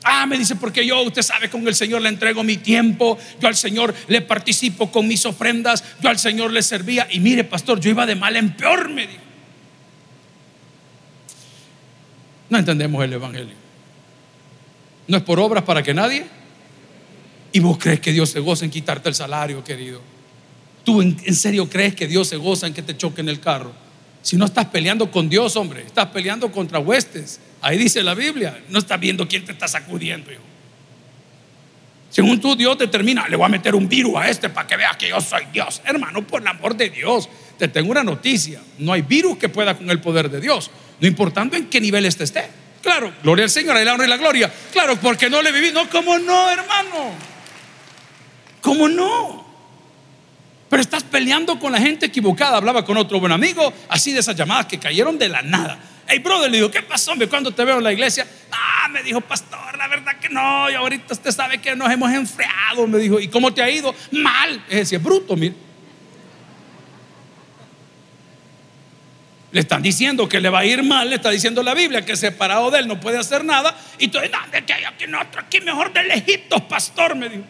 Ah, 0.03 0.25
me 0.25 0.37
dice, 0.37 0.55
porque 0.55 0.85
yo, 0.85 1.01
usted 1.03 1.21
sabe, 1.21 1.49
con 1.49 1.67
el 1.67 1.75
Señor 1.75 2.01
le 2.01 2.09
entrego 2.09 2.43
mi 2.43 2.57
tiempo, 2.57 3.19
yo 3.39 3.47
al 3.47 3.55
Señor 3.55 3.93
le 4.07 4.21
participo 4.21 4.91
con 4.91 5.07
mis 5.07 5.25
ofrendas, 5.25 5.83
yo 6.01 6.09
al 6.09 6.17
Señor 6.17 6.51
le 6.51 6.63
servía. 6.63 7.07
Y 7.11 7.19
mire, 7.19 7.43
pastor, 7.43 7.79
yo 7.79 7.91
iba 7.91 8.05
de 8.05 8.15
mal 8.15 8.35
en 8.35 8.55
peor, 8.55 8.89
me 8.89 9.05
dijo. 9.05 9.21
No 12.49 12.57
entendemos 12.57 13.03
el 13.03 13.13
Evangelio. 13.13 13.55
No 15.07 15.17
es 15.17 15.23
por 15.23 15.39
obras 15.39 15.63
para 15.63 15.83
que 15.83 15.93
nadie. 15.93 16.25
Y 17.51 17.59
vos 17.59 17.77
crees 17.77 17.99
que 17.99 18.11
Dios 18.11 18.29
se 18.29 18.39
goza 18.39 18.65
en 18.65 18.71
quitarte 18.71 19.09
el 19.09 19.15
salario, 19.15 19.63
querido. 19.63 20.01
Tú 20.83 21.01
en, 21.01 21.17
en 21.23 21.35
serio 21.35 21.69
crees 21.69 21.95
que 21.95 22.07
Dios 22.07 22.27
se 22.27 22.37
goza 22.37 22.65
en 22.65 22.73
que 22.73 22.81
te 22.81 22.97
choquen 22.97 23.29
el 23.29 23.39
carro. 23.39 23.73
Si 24.21 24.37
no 24.37 24.45
estás 24.45 24.65
peleando 24.65 25.09
con 25.09 25.29
Dios, 25.29 25.55
hombre, 25.55 25.81
estás 25.81 26.07
peleando 26.07 26.51
contra 26.51 26.79
huestes 26.79 27.39
Ahí 27.61 27.77
dice 27.77 28.01
la 28.01 28.15
Biblia, 28.15 28.59
no 28.69 28.79
estás 28.79 28.99
viendo 28.99 29.27
quién 29.27 29.45
te 29.45 29.51
está 29.51 29.67
sacudiendo, 29.67 30.31
hijo. 30.31 30.41
Según 32.09 32.41
tú, 32.41 32.55
Dios 32.55 32.77
determina, 32.77 33.27
le 33.29 33.37
voy 33.37 33.45
a 33.45 33.49
meter 33.49 33.75
un 33.75 33.87
virus 33.87 34.15
a 34.17 34.29
este 34.29 34.49
para 34.49 34.67
que 34.67 34.75
veas 34.75 34.97
que 34.97 35.07
yo 35.07 35.21
soy 35.21 35.45
Dios. 35.53 35.81
Hermano, 35.85 36.25
por 36.25 36.41
el 36.41 36.47
amor 36.47 36.75
de 36.75 36.89
Dios, 36.89 37.29
te 37.57 37.67
tengo 37.67 37.91
una 37.91 38.03
noticia. 38.03 38.59
No 38.79 38.91
hay 38.91 39.03
virus 39.03 39.37
que 39.37 39.47
pueda 39.47 39.77
con 39.77 39.89
el 39.89 40.01
poder 40.01 40.29
de 40.29 40.41
Dios, 40.41 40.71
no 40.99 41.07
importando 41.07 41.55
en 41.55 41.67
qué 41.67 41.79
nivel 41.79 42.05
este 42.05 42.23
esté. 42.23 42.49
Claro, 42.81 43.13
gloria 43.21 43.45
al 43.45 43.51
Señor, 43.51 43.77
el 43.77 43.87
honor 43.87 44.07
y 44.07 44.09
la 44.09 44.17
gloria. 44.17 44.51
Claro, 44.73 44.99
porque 44.99 45.29
no 45.29 45.41
le 45.41 45.51
viví. 45.51 45.71
No, 45.71 45.87
¿cómo 45.87 46.17
no, 46.17 46.49
hermano? 46.49 47.11
¿Cómo 48.59 48.89
no? 48.89 49.40
Pero 50.71 50.81
estás 50.81 51.03
peleando 51.03 51.59
con 51.59 51.73
la 51.73 51.81
gente 51.81 52.05
equivocada. 52.05 52.55
Hablaba 52.55 52.85
con 52.85 52.95
otro 52.95 53.19
buen 53.19 53.33
amigo, 53.33 53.73
así 53.89 54.13
de 54.13 54.21
esas 54.21 54.37
llamadas 54.37 54.67
que 54.67 54.79
cayeron 54.79 55.17
de 55.19 55.27
la 55.27 55.41
nada. 55.41 55.77
Hey, 56.07 56.19
brother, 56.19 56.49
le 56.49 56.59
digo, 56.59 56.71
¿qué 56.71 56.81
pasó, 56.81 57.11
hombre? 57.11 57.27
Cuando 57.27 57.51
te 57.51 57.65
veo 57.65 57.79
en 57.79 57.83
la 57.83 57.91
iglesia, 57.91 58.25
ah, 58.53 58.87
me 58.87 59.03
dijo, 59.03 59.19
pastor, 59.19 59.77
la 59.77 59.89
verdad 59.89 60.17
que 60.17 60.29
no, 60.29 60.69
y 60.69 60.73
ahorita 60.73 61.13
usted 61.13 61.31
sabe 61.31 61.57
que 61.57 61.75
nos 61.75 61.91
hemos 61.91 62.09
enfriado, 62.13 62.87
me 62.87 62.99
dijo, 62.99 63.19
¿y 63.19 63.27
cómo 63.27 63.53
te 63.53 63.61
ha 63.61 63.69
ido? 63.69 63.93
Mal. 64.11 64.63
Es 64.69 64.77
decir, 64.77 64.99
bruto, 64.99 65.35
mire. 65.35 65.55
Le 69.51 69.59
están 69.59 69.81
diciendo 69.81 70.29
que 70.29 70.39
le 70.39 70.49
va 70.49 70.59
a 70.59 70.65
ir 70.65 70.83
mal, 70.83 71.09
le 71.09 71.17
está 71.17 71.31
diciendo 71.31 71.61
la 71.63 71.73
Biblia 71.73 72.05
que 72.05 72.15
separado 72.15 72.71
de 72.71 72.79
él 72.79 72.87
no 72.87 72.97
puede 72.97 73.17
hacer 73.17 73.43
nada. 73.43 73.77
Y 73.99 74.07
tú 74.07 74.19
¿dónde 74.19 74.63
que 74.65 74.71
hay 74.71 74.85
aquí 74.85 75.03
otro? 75.03 75.41
Aquí 75.41 75.59
mejor 75.59 75.91
del 75.91 76.11
Egipto, 76.11 76.65
pastor, 76.65 77.13
me 77.13 77.27
dijo. 77.27 77.43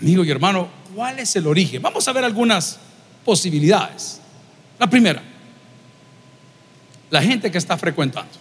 Amigo 0.00 0.24
y 0.24 0.30
hermano, 0.30 0.68
¿cuál 0.94 1.18
es 1.18 1.36
el 1.36 1.46
origen? 1.46 1.82
Vamos 1.82 2.06
a 2.08 2.12
ver 2.12 2.24
algunas 2.24 2.78
posibilidades. 3.24 4.20
La 4.78 4.88
primera, 4.88 5.22
la 7.10 7.22
gente 7.22 7.50
que 7.50 7.58
está 7.58 7.76
frecuentando. 7.76 8.32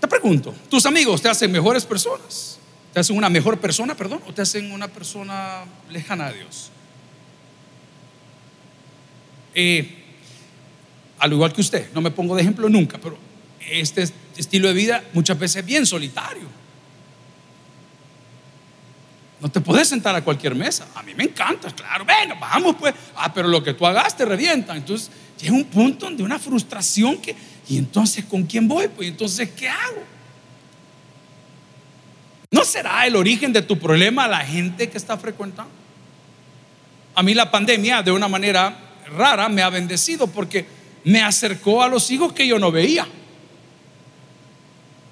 Te 0.00 0.06
pregunto, 0.06 0.54
¿tus 0.70 0.86
amigos 0.86 1.20
te 1.20 1.28
hacen 1.28 1.50
mejores 1.50 1.84
personas? 1.84 2.58
¿Te 2.92 3.00
hacen 3.00 3.16
una 3.16 3.28
mejor 3.28 3.58
persona, 3.58 3.96
perdón? 3.96 4.20
¿O 4.28 4.32
te 4.32 4.42
hacen 4.42 4.70
una 4.70 4.88
persona 4.88 5.64
lejana 5.90 6.26
a 6.26 6.32
Dios? 6.32 6.70
Eh, 9.54 10.04
al 11.18 11.32
igual 11.32 11.52
que 11.52 11.62
usted, 11.62 11.92
no 11.92 12.00
me 12.00 12.12
pongo 12.12 12.36
de 12.36 12.42
ejemplo 12.42 12.68
nunca, 12.68 12.98
pero 12.98 13.18
este 13.60 14.08
estilo 14.36 14.68
de 14.68 14.74
vida 14.74 15.04
muchas 15.14 15.36
veces 15.36 15.56
es 15.56 15.66
bien 15.66 15.84
solitario. 15.84 16.46
No 19.40 19.48
te 19.48 19.60
puedes 19.60 19.88
sentar 19.88 20.14
a 20.16 20.22
cualquier 20.22 20.54
mesa. 20.54 20.88
A 20.94 21.02
mí 21.02 21.14
me 21.14 21.24
encanta, 21.24 21.70
claro. 21.70 22.04
Venga, 22.04 22.34
vamos 22.34 22.76
pues. 22.78 22.94
Ah, 23.16 23.32
pero 23.32 23.48
lo 23.48 23.62
que 23.62 23.74
tú 23.74 23.86
hagas 23.86 24.16
te 24.16 24.24
revienta. 24.24 24.76
Entonces 24.76 25.10
llega 25.40 25.54
un 25.54 25.64
punto 25.64 26.06
donde 26.06 26.22
una 26.22 26.38
frustración 26.38 27.18
que, 27.18 27.36
¿y 27.68 27.78
entonces 27.78 28.24
con 28.24 28.44
quién 28.44 28.66
voy? 28.66 28.88
Pues 28.88 29.08
entonces, 29.08 29.50
¿qué 29.50 29.68
hago? 29.68 30.02
¿No 32.50 32.64
será 32.64 33.06
el 33.06 33.14
origen 33.14 33.52
de 33.52 33.62
tu 33.62 33.78
problema 33.78 34.26
la 34.26 34.40
gente 34.40 34.88
que 34.88 34.98
está 34.98 35.16
frecuentando? 35.16 35.70
A 37.14 37.22
mí 37.22 37.34
la 37.34 37.50
pandemia 37.50 38.02
de 38.02 38.10
una 38.10 38.26
manera 38.26 38.76
rara 39.16 39.48
me 39.48 39.62
ha 39.62 39.70
bendecido 39.70 40.26
porque 40.26 40.66
me 41.04 41.22
acercó 41.22 41.82
a 41.82 41.88
los 41.88 42.10
hijos 42.10 42.32
que 42.32 42.46
yo 42.46 42.58
no 42.58 42.72
veía. 42.72 43.06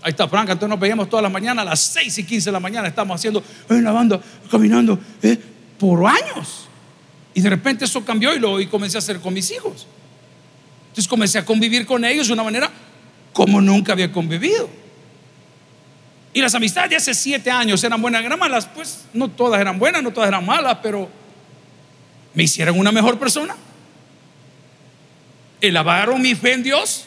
Ahí 0.06 0.10
está 0.10 0.28
Franca, 0.28 0.52
entonces 0.52 0.70
nos 0.70 0.78
veíamos 0.78 1.10
todas 1.10 1.24
las 1.24 1.32
mañanas, 1.32 1.66
a 1.66 1.70
las 1.70 1.80
6 1.80 2.18
y 2.18 2.22
15 2.22 2.50
de 2.50 2.52
la 2.52 2.60
mañana 2.60 2.86
estamos 2.86 3.16
haciendo 3.16 3.42
en 3.68 3.82
la 3.82 3.90
banda, 3.90 4.20
caminando, 4.48 5.00
¿eh? 5.20 5.36
por 5.80 6.06
años. 6.06 6.68
Y 7.34 7.40
de 7.40 7.50
repente 7.50 7.86
eso 7.86 8.04
cambió 8.04 8.32
y 8.32 8.38
lo 8.38 8.60
y 8.60 8.68
comencé 8.68 8.98
a 8.98 9.00
hacer 9.00 9.18
con 9.18 9.34
mis 9.34 9.50
hijos. 9.50 9.84
Entonces 10.90 11.08
comencé 11.08 11.38
a 11.38 11.44
convivir 11.44 11.84
con 11.84 12.04
ellos 12.04 12.28
de 12.28 12.34
una 12.34 12.44
manera 12.44 12.70
como 13.32 13.60
nunca 13.60 13.94
había 13.94 14.12
convivido. 14.12 14.68
Y 16.32 16.40
las 16.40 16.54
amistades 16.54 16.90
de 16.90 16.96
hace 16.98 17.12
siete 17.12 17.50
años 17.50 17.82
eran 17.82 18.00
buenas, 18.00 18.24
eran 18.24 18.38
malas, 18.38 18.64
pues 18.72 19.06
no 19.12 19.28
todas 19.28 19.60
eran 19.60 19.76
buenas, 19.76 20.04
no 20.04 20.12
todas 20.12 20.28
eran 20.28 20.46
malas, 20.46 20.78
pero 20.84 21.10
me 22.32 22.44
hicieron 22.44 22.78
una 22.78 22.92
mejor 22.92 23.18
persona. 23.18 23.56
Elevaron 25.60 26.22
mi 26.22 26.36
fe 26.36 26.52
en 26.52 26.62
Dios. 26.62 27.06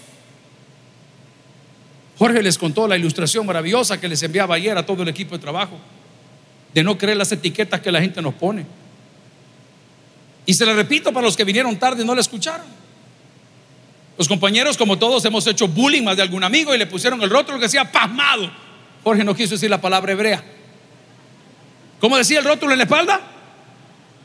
Jorge 2.20 2.44
les 2.44 2.58
contó 2.58 2.86
la 2.86 2.98
ilustración 2.98 3.46
maravillosa 3.46 3.98
que 3.98 4.10
les 4.10 4.22
enviaba 4.22 4.56
ayer 4.56 4.78
a 4.78 4.86
todo 4.86 5.04
el 5.04 5.08
equipo 5.08 5.36
de 5.36 5.42
trabajo, 5.42 5.80
de 6.74 6.84
no 6.84 6.98
creer 6.98 7.16
las 7.16 7.32
etiquetas 7.32 7.80
que 7.80 7.90
la 7.94 8.02
gente 8.02 8.22
nos 8.22 8.34
pone. 8.34 8.66
Y 10.46 10.54
se 10.54 10.66
le 10.66 10.74
repito 10.74 11.14
para 11.14 11.26
los 11.26 11.38
que 11.38 11.46
vinieron 11.46 11.78
tarde 11.78 12.04
y 12.04 12.06
no 12.06 12.14
la 12.14 12.20
escucharon. 12.20 12.68
Los 14.18 14.28
compañeros, 14.28 14.76
como 14.76 15.00
todos, 15.00 15.24
hemos 15.24 15.48
hecho 15.48 15.70
bullying 15.70 16.04
más 16.04 16.18
de 16.18 16.24
algún 16.24 16.44
amigo 16.44 16.76
y 16.76 16.78
le 16.78 16.88
pusieron 16.88 17.22
el 17.22 17.30
rótulo 17.30 17.58
que 17.58 17.66
decía 17.66 17.90
pasmado. 17.90 18.52
Jorge 19.02 19.24
no 19.24 19.34
quiso 19.34 19.52
decir 19.52 19.70
la 19.70 19.80
palabra 19.80 20.12
hebrea. 20.12 20.44
¿Cómo 22.02 22.18
decía 22.18 22.40
el 22.40 22.46
rótulo 22.46 22.74
en 22.74 22.80
la 22.80 22.84
espalda? 22.84 23.22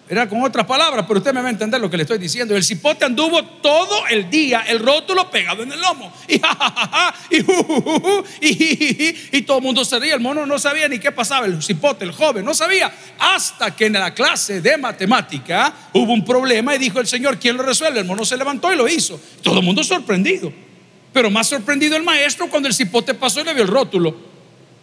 Era 0.06 0.28
con 0.28 0.42
otras 0.42 0.66
palabras, 0.66 1.06
pero 1.08 1.18
usted 1.18 1.32
me 1.32 1.40
va 1.40 1.48
a 1.48 1.50
entender 1.50 1.80
lo 1.80 1.88
que 1.88 1.96
le 1.96 2.02
estoy 2.02 2.18
diciendo. 2.18 2.54
El 2.54 2.62
cipote 2.62 3.06
anduvo 3.06 3.42
todo 3.42 4.06
el 4.08 4.28
día, 4.28 4.64
el 4.68 4.78
rótulo 4.78 5.30
pegado 5.30 5.62
en 5.62 5.72
el 5.72 5.80
lomo. 5.80 6.12
Y, 8.40 9.36
y, 9.38 9.42
todo 9.42 9.58
el 9.58 9.62
mundo 9.62 9.84
se 9.84 9.98
reía. 9.98 10.14
El 10.14 10.20
mono 10.20 10.44
no 10.44 10.58
sabía 10.58 10.88
ni 10.88 10.98
qué 10.98 11.10
pasaba. 11.10 11.46
El 11.46 11.62
cipote, 11.62 12.04
el 12.04 12.12
joven, 12.12 12.44
no 12.44 12.52
sabía. 12.52 12.92
Hasta 13.18 13.74
que 13.74 13.86
en 13.86 13.94
la 13.94 14.12
clase 14.12 14.60
de 14.60 14.76
matemática 14.76 15.72
hubo 15.94 16.12
un 16.12 16.24
problema 16.24 16.74
y 16.74 16.78
dijo 16.78 17.00
el 17.00 17.06
Señor, 17.06 17.38
¿quién 17.38 17.56
lo 17.56 17.62
resuelve? 17.62 18.00
El 18.00 18.04
mono 18.04 18.24
se 18.24 18.36
levantó 18.36 18.72
y 18.72 18.76
lo 18.76 18.86
hizo. 18.86 19.18
Todo 19.42 19.60
el 19.60 19.64
mundo 19.64 19.82
sorprendido. 19.82 20.52
Pero 21.12 21.30
más 21.30 21.46
sorprendido 21.46 21.96
el 21.96 22.02
maestro 22.02 22.48
cuando 22.50 22.68
el 22.68 22.74
cipote 22.74 23.14
pasó 23.14 23.40
y 23.40 23.44
le 23.44 23.54
vio 23.54 23.62
el 23.62 23.68
rótulo. 23.68 24.14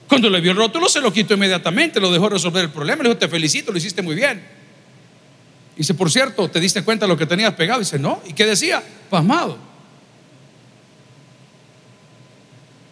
Cuando 0.07 0.29
le 0.29 0.41
vio 0.41 0.51
el 0.51 0.57
rótulo 0.57 0.89
se 0.89 0.99
lo 0.99 1.13
quitó 1.13 1.35
inmediatamente, 1.35 1.99
lo 1.99 2.11
dejó 2.11 2.27
resolver 2.29 2.63
el 2.63 2.71
problema. 2.71 3.03
Le 3.03 3.09
dijo, 3.09 3.19
te 3.19 3.27
felicito, 3.27 3.71
lo 3.71 3.77
hiciste 3.77 4.01
muy 4.01 4.15
bien. 4.15 4.60
Dice, 5.81 5.95
por 5.95 6.11
cierto, 6.11 6.47
¿te 6.47 6.59
diste 6.59 6.83
cuenta 6.83 7.05
de 7.05 7.09
lo 7.09 7.17
que 7.17 7.25
tenías 7.25 7.55
pegado? 7.55 7.79
Dice, 7.79 7.97
no. 7.97 8.21
¿Y 8.27 8.33
qué 8.33 8.45
decía? 8.45 8.83
Pasmado. 9.09 9.57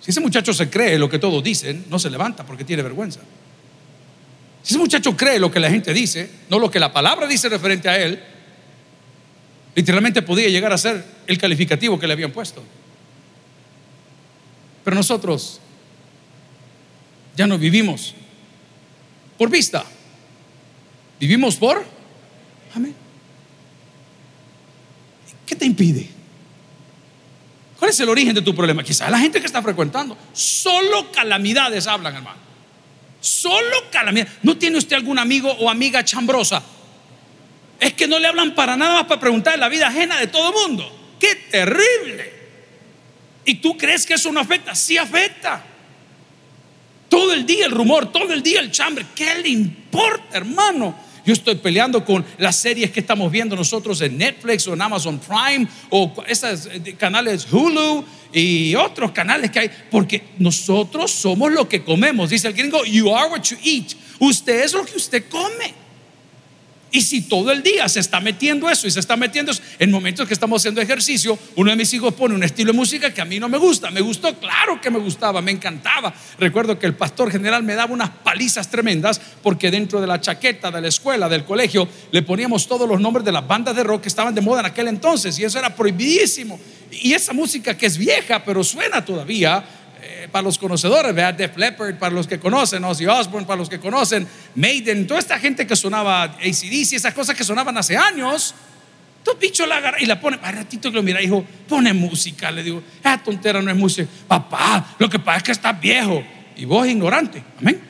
Si 0.02 0.10
ese 0.10 0.20
muchacho 0.20 0.56
se 0.56 0.72
cree 0.72 0.98
lo 0.98 1.08
que 1.08 1.20
todos 1.20 1.44
dicen, 1.44 1.86
no 1.88 2.00
se 2.00 2.10
levanta 2.10 2.44
porque 2.44 2.64
tiene 2.64 2.82
vergüenza. 2.82 3.20
Si 4.64 4.74
ese 4.74 4.80
muchacho 4.80 5.16
cree 5.16 5.38
lo 5.38 5.52
que 5.52 5.60
la 5.60 5.70
gente 5.70 5.94
dice, 5.94 6.32
no 6.50 6.58
lo 6.58 6.72
que 6.72 6.80
la 6.80 6.92
palabra 6.92 7.28
dice 7.28 7.48
referente 7.48 7.90
a 7.90 8.00
él, 8.00 8.24
literalmente 9.76 10.24
podía 10.24 10.50
llegar 10.50 10.74
a 10.74 10.78
ser 10.80 11.06
el 11.28 11.38
calificativo 11.38 12.00
que 12.00 12.08
le 12.08 12.14
habían 12.14 12.32
puesto. 12.32 12.64
Pero 14.84 14.96
nosotros 14.96 15.60
ya 17.38 17.46
no 17.46 17.60
vivimos 17.60 18.16
por 19.38 19.52
vista, 19.52 19.86
vivimos 21.20 21.56
por 21.56 21.99
Amén. 22.76 22.96
¿Qué 25.46 25.56
te 25.56 25.66
impide? 25.66 26.10
¿Cuál 27.80 27.92
es 27.92 28.00
el 28.02 28.10
origen 28.10 28.36
de 28.36 28.42
tu 28.42 28.54
problema? 28.54 28.84
Quizás 28.84 29.10
la 29.10 29.18
gente 29.18 29.40
que 29.40 29.48
está 29.48 29.62
frecuentando. 29.62 30.18
Solo 30.34 31.12
calamidades 31.12 31.88
hablan, 31.88 32.16
hermano. 32.16 32.38
Solo 33.22 33.90
calamidades. 33.90 34.34
¿No 34.44 34.58
tiene 34.58 34.78
usted 34.78 34.96
algún 34.96 35.18
amigo 35.18 35.52
o 35.52 35.70
amiga 35.70 36.04
chambrosa? 36.04 36.62
Es 37.80 37.94
que 37.94 38.08
no 38.08 38.20
le 38.20 38.28
hablan 38.28 38.54
para 38.54 38.76
nada 38.76 38.96
más 38.96 39.04
para 39.06 39.20
preguntar 39.20 39.58
la 39.58 39.70
vida 39.70 39.88
ajena 39.88 40.20
de 40.20 40.28
todo 40.28 40.50
el 40.50 40.70
mundo. 40.70 41.16
¡Qué 41.20 41.36
terrible! 41.50 42.34
¿Y 43.46 43.56
tú 43.56 43.78
crees 43.78 44.06
que 44.06 44.16
eso 44.16 44.32
no 44.32 44.42
afecta? 44.42 44.76
Sí 44.76 44.98
afecta. 44.98 45.64
Todo 47.08 47.34
el 47.34 47.46
día 47.46 47.66
el 47.66 47.72
rumor, 47.72 48.12
todo 48.12 48.32
el 48.34 48.44
día 48.44 48.60
el 48.60 48.72
chambre. 48.72 49.06
¿Qué 49.16 49.36
le 49.36 49.50
importa, 49.50 50.38
hermano? 50.38 50.96
Yo 51.30 51.34
estoy 51.34 51.54
peleando 51.54 52.04
con 52.04 52.26
las 52.40 52.56
series 52.56 52.90
que 52.90 53.02
estamos 53.02 53.32
viendo 53.32 53.56
nosotros 53.56 54.02
en 54.02 54.18
Netflix 54.18 54.68
o 54.68 54.74
en 54.74 54.82
Amazon 54.82 55.20
Prime 55.20 55.68
o 55.92 56.12
esos 56.28 56.66
eh, 56.66 56.96
canales 56.98 57.46
Hulu 57.54 58.04
y 58.34 58.74
otros 58.74 59.12
canales 59.12 59.52
que 59.52 59.60
hay, 59.60 59.70
porque 59.92 60.24
nosotros 60.40 61.12
somos 61.12 61.52
lo 61.52 61.70
que 61.70 61.84
comemos. 61.84 62.32
Dice 62.32 62.48
el 62.48 62.56
gringo, 62.56 62.84
you 62.84 63.14
are 63.14 63.30
what 63.30 63.44
you 63.44 63.58
eat. 63.64 63.94
Usted 64.18 64.64
es 64.64 64.74
lo 64.74 64.84
que 64.84 64.98
usted 64.98 65.26
come. 65.30 65.72
Y 66.92 67.02
si 67.02 67.22
todo 67.22 67.52
el 67.52 67.62
día 67.62 67.88
se 67.88 68.00
está 68.00 68.20
metiendo 68.20 68.70
eso 68.70 68.88
y 68.88 68.92
se 68.92 69.00
está 69.00 69.16
metiendo 69.16 69.52
eso, 69.52 69.62
en 69.78 69.92
momentos 69.92 70.28
que 70.28 70.34
estamos 70.34 70.62
haciendo 70.62 70.82
ejercicio, 70.82 71.38
uno 71.56 71.70
de 71.70 71.78
mis 71.78 71.94
hijos 71.94 72.14
pone 72.14 72.36
un 72.36 72.44
estilo 72.44 72.72
de 72.72 72.78
música 72.78 73.14
que 73.14 73.22
a 73.22 73.26
mí 73.26 73.40
no 73.40 73.48
me 73.48 73.58
gusta. 73.58 73.92
Me 73.92 74.02
gustó, 74.02 74.34
claro 74.40 74.82
que 74.82 74.90
me 74.90 75.00
gustaba, 75.00 75.42
me 75.42 75.52
encantaba. 75.52 76.14
Recuerdo 76.40 76.80
que 76.80 76.88
el 76.88 76.96
pastor 76.96 77.32
general 77.32 77.64
me 77.64 77.76
daba 77.76 77.94
unas 77.94 78.10
palizas 78.10 78.70
tremendas 78.70 79.22
porque 79.44 79.70
dentro 79.70 80.02
de 80.02 80.08
la 80.08 80.20
chaqueta 80.20 80.72
de 80.72 80.82
la 80.82 80.88
escuela, 80.88 81.30
del 81.30 81.46
colegio, 81.46 81.88
le 82.12 82.22
poníamos 82.24 82.68
todos 82.68 82.88
los 82.88 83.00
nombres 83.00 83.26
de 83.26 83.32
las 83.32 83.48
bandas 83.48 83.76
de 83.76 83.84
rock 83.84 84.04
que 84.04 84.10
estaban 84.10 84.34
de 84.34 84.42
moda 84.42 84.62
en 84.62 84.66
aquel 84.68 84.88
entonces 84.88 85.38
y 85.38 85.44
eso 85.44 85.60
era 85.60 85.76
prohibidísimo. 85.76 86.60
Y 86.92 87.14
esa 87.14 87.34
música 87.34 87.78
que 87.78 87.86
es 87.86 87.98
vieja, 87.98 88.44
pero 88.44 88.64
suena 88.64 89.06
todavía, 89.06 89.64
para 90.28 90.44
los 90.44 90.58
conocedores, 90.58 91.14
vea 91.16 91.32
Def 91.32 91.56
Leppard, 91.58 91.96
para 91.96 92.14
los 92.14 92.28
que 92.28 92.40
conocen, 92.40 92.84
Ozzy 92.84 93.06
Osbourne, 93.06 93.48
para 93.48 93.58
los 93.58 93.70
que 93.70 93.80
conocen 93.80 94.28
Maiden, 94.56 95.08
toda 95.08 95.20
esta 95.20 95.40
gente 95.40 95.66
que 95.66 95.76
sonaba 95.76 96.24
ACDC, 96.24 96.94
esas 96.94 97.14
cosas 97.14 97.36
que 97.36 97.44
sonaban 97.44 97.78
hace 97.78 97.96
años, 97.96 98.54
tu 99.24 99.36
bicho 99.38 99.66
la 99.66 99.78
agarra 99.78 100.02
y 100.02 100.06
la 100.06 100.20
pone, 100.20 100.38
para 100.38 100.60
ratito 100.60 100.90
que 100.90 100.96
lo 100.96 101.04
mira, 101.04 101.20
dijo, 101.20 101.46
pone 101.68 101.94
música, 101.94 102.52
le 102.52 102.64
digo, 102.64 102.84
esa 103.00 103.18
tontera 103.18 103.62
no 103.62 103.72
es 103.72 103.78
música, 103.78 104.10
papá, 104.28 104.96
lo 104.98 105.10
que 105.10 105.20
pasa 105.20 105.38
es 105.38 105.44
que 105.44 105.52
estás 105.52 105.80
viejo 105.80 106.24
y 106.56 106.66
vos 106.66 106.88
ignorante, 106.88 107.44
amén. 107.60 107.82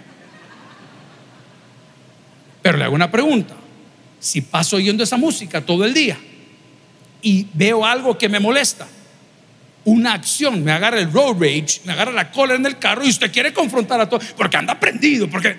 Pero 2.62 2.78
le 2.78 2.84
hago 2.84 2.96
una 2.96 3.10
pregunta, 3.10 3.56
si 4.20 4.42
paso 4.42 4.76
oyendo 4.76 5.04
esa 5.04 5.18
música 5.18 5.62
todo 5.62 5.86
el 5.86 5.94
día 5.94 6.18
y 7.22 7.48
veo 7.54 7.86
algo 7.86 8.18
que 8.18 8.28
me 8.30 8.40
molesta, 8.40 8.88
una 9.90 10.14
acción, 10.14 10.64
me 10.64 10.72
agarra 10.72 11.00
el 11.00 11.12
road 11.12 11.38
rage, 11.40 11.82
me 11.84 11.94
agarra 11.94 12.12
la 12.12 12.32
cola 12.32 12.56
en 12.56 12.66
el 12.66 12.78
carro 12.78 13.04
y 13.06 13.10
usted 13.10 13.32
quiere 13.32 13.54
confrontar 13.54 14.00
a 14.00 14.08
todo, 14.08 14.20
porque 14.38 14.58
anda 14.58 14.80
prendido, 14.80 15.30
porque... 15.30 15.56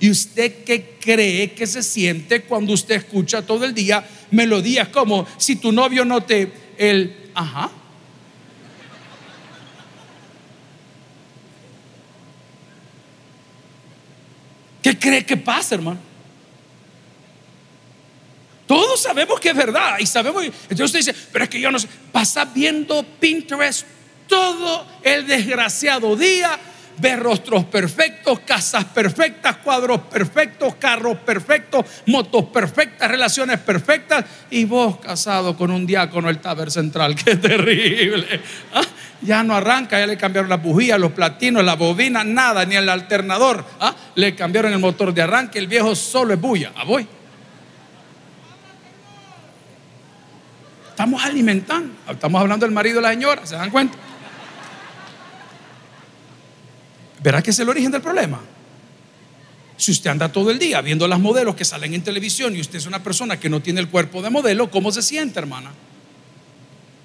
¿Y 0.00 0.10
usted 0.10 0.64
qué 0.64 0.96
cree 1.00 1.52
que 1.52 1.66
se 1.66 1.82
siente 1.82 2.42
cuando 2.42 2.72
usted 2.72 2.96
escucha 2.96 3.42
todo 3.42 3.64
el 3.64 3.74
día 3.74 4.04
melodías 4.30 4.88
como 4.88 5.26
si 5.36 5.56
tu 5.56 5.72
novio 5.72 6.04
no 6.04 6.22
te... 6.22 6.52
El... 6.76 7.30
Ajá. 7.34 7.70
¿Qué 14.82 14.98
cree 14.98 15.24
que 15.24 15.36
pasa, 15.36 15.74
hermano? 15.74 16.07
Sabemos 18.98 19.40
que 19.40 19.50
es 19.50 19.56
verdad 19.56 19.96
y 19.98 20.06
sabemos. 20.06 20.44
Entonces 20.44 20.80
usted 20.80 20.98
dice, 20.98 21.14
pero 21.32 21.44
es 21.44 21.50
que 21.50 21.60
yo 21.60 21.70
no 21.70 21.78
sé. 21.78 21.88
Pasa 22.12 22.44
viendo 22.44 23.04
Pinterest 23.18 23.86
todo 24.28 24.86
el 25.02 25.26
desgraciado 25.26 26.14
día, 26.14 26.58
ve 26.98 27.16
rostros 27.16 27.64
perfectos, 27.64 28.40
casas 28.40 28.84
perfectas, 28.84 29.56
cuadros 29.58 30.02
perfectos, 30.02 30.74
carros 30.76 31.18
perfectos, 31.18 31.84
motos 32.06 32.44
perfectas, 32.46 33.10
relaciones 33.10 33.58
perfectas. 33.60 34.24
Y 34.50 34.64
vos 34.64 34.98
casado 34.98 35.56
con 35.56 35.70
un 35.70 35.86
diácono 35.86 36.28
el 36.28 36.38
Taber 36.40 36.70
Central, 36.70 37.14
qué 37.24 37.36
terrible. 37.36 38.40
¿Ah? 38.74 38.82
Ya 39.20 39.42
no 39.42 39.54
arranca, 39.56 39.98
ya 39.98 40.06
le 40.06 40.16
cambiaron 40.16 40.48
las 40.48 40.62
bujías, 40.62 40.98
los 40.98 41.10
platinos, 41.10 41.64
la 41.64 41.74
bobina, 41.74 42.22
nada, 42.22 42.64
ni 42.64 42.76
el 42.76 42.88
alternador. 42.88 43.64
¿Ah? 43.80 43.94
Le 44.14 44.34
cambiaron 44.34 44.72
el 44.72 44.78
motor 44.78 45.12
de 45.12 45.22
arranque, 45.22 45.58
el 45.58 45.66
viejo 45.66 45.96
solo 45.96 46.34
es 46.34 46.40
bulla. 46.40 46.72
¿A 46.76 46.82
ah, 46.82 46.84
voy? 46.84 47.06
Estamos 50.98 51.24
alimentando. 51.24 51.94
Estamos 52.10 52.40
hablando 52.40 52.66
del 52.66 52.74
marido 52.74 52.96
de 52.96 53.02
la 53.02 53.10
señora, 53.10 53.46
¿se 53.46 53.54
dan 53.54 53.70
cuenta? 53.70 53.96
¿Verá 57.22 57.40
que 57.40 57.52
es 57.52 57.58
el 57.60 57.68
origen 57.68 57.92
del 57.92 58.02
problema? 58.02 58.40
Si 59.76 59.92
usted 59.92 60.10
anda 60.10 60.32
todo 60.32 60.50
el 60.50 60.58
día 60.58 60.80
viendo 60.80 61.06
las 61.06 61.20
modelos 61.20 61.54
que 61.54 61.64
salen 61.64 61.94
en 61.94 62.02
televisión 62.02 62.56
y 62.56 62.60
usted 62.60 62.78
es 62.78 62.86
una 62.86 63.00
persona 63.00 63.38
que 63.38 63.48
no 63.48 63.60
tiene 63.60 63.78
el 63.78 63.88
cuerpo 63.88 64.22
de 64.22 64.30
modelo, 64.30 64.72
¿cómo 64.72 64.90
se 64.90 65.02
siente, 65.02 65.38
hermana? 65.38 65.70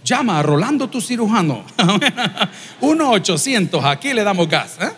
Llama 0.03 0.39
a 0.39 0.41
Rolando 0.41 0.89
tu 0.89 1.00
cirujano. 1.00 1.63
1-800, 2.81 3.79
aquí 3.91 4.12
le 4.12 4.23
damos 4.23 4.50
gas. 4.50 4.75
¿eh? 4.81 4.91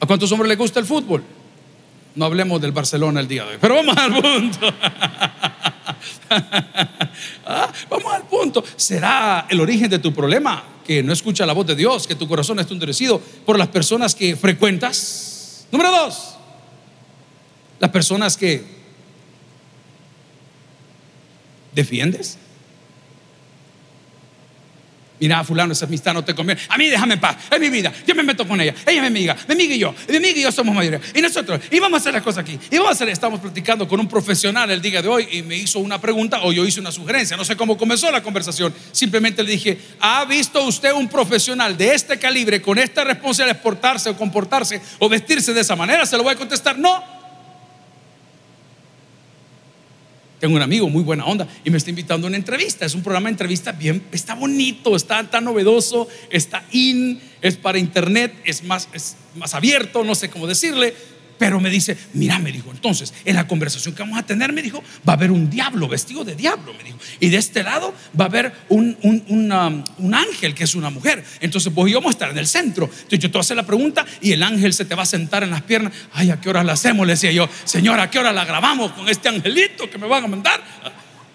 ¿A 0.00 0.06
cuántos 0.06 0.32
hombres 0.32 0.48
les 0.48 0.56
gusta 0.56 0.80
el 0.80 0.86
fútbol? 0.86 1.35
No 2.16 2.24
hablemos 2.24 2.60
del 2.62 2.72
Barcelona 2.72 3.20
el 3.20 3.28
día 3.28 3.44
de 3.44 3.50
hoy, 3.52 3.58
pero 3.60 3.74
vamos 3.74 3.96
al 3.96 4.12
punto. 4.20 4.74
Ah, 7.46 7.72
vamos 7.88 8.12
al 8.12 8.24
punto. 8.24 8.62
¿Será 8.76 9.46
el 9.48 9.60
origen 9.60 9.88
de 9.88 9.98
tu 9.98 10.12
problema 10.12 10.64
que 10.84 11.02
no 11.02 11.12
escucha 11.12 11.46
la 11.46 11.52
voz 11.52 11.66
de 11.66 11.74
Dios, 11.74 12.06
que 12.06 12.14
tu 12.14 12.26
corazón 12.28 12.58
está 12.58 12.74
endurecido 12.74 13.20
por 13.20 13.56
las 13.56 13.68
personas 13.68 14.14
que 14.14 14.36
frecuentas? 14.36 15.66
Número 15.70 15.90
dos, 15.90 16.36
las 17.78 17.90
personas 17.90 18.36
que 18.36 18.64
defiendes. 21.72 22.38
Mira, 25.18 25.42
fulano, 25.44 25.72
esa 25.72 25.86
amistad 25.86 26.12
no 26.12 26.24
te 26.24 26.34
conviene. 26.34 26.60
A 26.68 26.76
mí 26.76 26.88
déjame 26.88 27.14
en 27.14 27.20
paz. 27.20 27.36
Es 27.50 27.58
mi 27.58 27.70
vida. 27.70 27.92
Yo 28.06 28.14
me 28.14 28.22
meto 28.22 28.46
con 28.46 28.60
ella. 28.60 28.74
Ella 28.86 28.96
es 28.96 29.00
mi 29.00 29.06
amiga. 29.06 29.36
Mi 29.48 29.54
amiga 29.54 29.74
y 29.74 29.78
yo. 29.78 29.94
Mi 30.08 30.16
amiga 30.16 30.38
y 30.38 30.42
yo 30.42 30.52
somos 30.52 30.74
mayores. 30.74 31.00
Y 31.14 31.20
nosotros. 31.20 31.60
Y 31.70 31.78
vamos 31.80 31.98
a 31.98 32.00
hacer 32.00 32.14
las 32.14 32.22
cosas 32.22 32.42
aquí. 32.42 32.58
Y 32.70 32.76
vamos 32.76 32.90
a 32.90 32.94
hacer. 32.94 33.08
Estamos 33.08 33.40
platicando 33.40 33.88
con 33.88 33.98
un 34.00 34.08
profesional 34.08 34.70
el 34.70 34.82
día 34.82 35.00
de 35.00 35.08
hoy 35.08 35.28
y 35.32 35.42
me 35.42 35.56
hizo 35.56 35.78
una 35.78 36.00
pregunta 36.00 36.40
o 36.42 36.52
yo 36.52 36.66
hice 36.66 36.80
una 36.80 36.92
sugerencia. 36.92 37.36
No 37.36 37.44
sé 37.44 37.56
cómo 37.56 37.78
comenzó 37.78 38.10
la 38.10 38.22
conversación. 38.22 38.74
Simplemente 38.92 39.42
le 39.42 39.50
dije, 39.50 39.78
¿ha 40.00 40.24
visto 40.26 40.62
usted 40.64 40.92
un 40.92 41.08
profesional 41.08 41.76
de 41.76 41.94
este 41.94 42.18
calibre 42.18 42.60
con 42.60 42.78
esta 42.78 43.04
responsabilidad 43.04 43.56
de 43.56 43.62
portarse 43.62 44.10
o 44.10 44.16
comportarse 44.16 44.80
o 44.98 45.08
vestirse 45.08 45.54
de 45.54 45.60
esa 45.60 45.76
manera? 45.76 46.04
Se 46.04 46.16
lo 46.16 46.22
voy 46.22 46.34
a 46.34 46.36
contestar. 46.36 46.78
No. 46.78 47.15
Tengo 50.40 50.56
un 50.56 50.62
amigo 50.62 50.88
muy 50.88 51.02
buena 51.02 51.24
onda 51.24 51.48
y 51.64 51.70
me 51.70 51.78
está 51.78 51.90
invitando 51.90 52.26
a 52.26 52.28
una 52.28 52.36
entrevista. 52.36 52.84
Es 52.84 52.94
un 52.94 53.02
programa 53.02 53.28
de 53.28 53.32
entrevista 53.32 53.72
bien, 53.72 54.02
está 54.12 54.34
bonito, 54.34 54.94
está 54.94 55.22
tan 55.30 55.44
novedoso, 55.44 56.08
está 56.30 56.64
in, 56.72 57.20
es 57.40 57.56
para 57.56 57.78
internet, 57.78 58.34
es 58.44 58.62
más, 58.62 58.88
es 58.92 59.16
más 59.34 59.54
abierto, 59.54 60.04
no 60.04 60.14
sé 60.14 60.28
cómo 60.28 60.46
decirle. 60.46 60.94
Pero 61.38 61.60
me 61.60 61.70
dice, 61.70 61.96
mira, 62.14 62.38
me 62.38 62.50
dijo, 62.50 62.70
entonces, 62.70 63.12
en 63.24 63.36
la 63.36 63.46
conversación 63.46 63.94
que 63.94 64.02
vamos 64.02 64.18
a 64.18 64.22
tener, 64.24 64.52
me 64.52 64.62
dijo, 64.62 64.82
va 65.06 65.12
a 65.12 65.16
haber 65.16 65.30
un 65.30 65.50
diablo 65.50 65.88
vestido 65.88 66.24
de 66.24 66.34
diablo, 66.34 66.72
me 66.74 66.82
dijo. 66.82 66.98
Y 67.20 67.28
de 67.28 67.36
este 67.36 67.62
lado 67.62 67.94
va 68.18 68.24
a 68.24 68.28
haber 68.28 68.52
un, 68.68 68.96
un, 69.02 70.14
ángel 70.14 70.54
que 70.54 70.64
es 70.64 70.74
una 70.74 70.90
mujer. 70.90 71.22
Entonces 71.40 71.72
vos 71.72 71.90
yo 71.90 71.98
vamos 71.98 72.10
a 72.10 72.12
estar 72.12 72.30
en 72.30 72.38
el 72.38 72.46
centro. 72.46 72.86
Entonces 72.86 73.18
yo 73.18 73.28
te 73.30 73.32
voy 73.32 73.40
a 73.40 73.42
hacer 73.42 73.56
la 73.56 73.66
pregunta 73.66 74.06
y 74.20 74.32
el 74.32 74.42
ángel 74.42 74.72
se 74.72 74.84
te 74.84 74.94
va 74.94 75.02
a 75.02 75.06
sentar 75.06 75.42
en 75.42 75.50
las 75.50 75.62
piernas. 75.62 75.92
Ay, 76.12 76.30
¿a 76.30 76.40
qué 76.40 76.48
hora 76.48 76.64
la 76.64 76.72
hacemos? 76.72 77.06
Le 77.06 77.12
decía 77.14 77.32
yo, 77.32 77.48
Señora, 77.64 78.04
¿a 78.04 78.10
qué 78.10 78.18
hora 78.18 78.32
la 78.32 78.44
grabamos 78.44 78.92
con 78.92 79.08
este 79.08 79.28
angelito 79.28 79.90
que 79.90 79.98
me 79.98 80.06
van 80.06 80.24
a 80.24 80.28
mandar? 80.28 80.62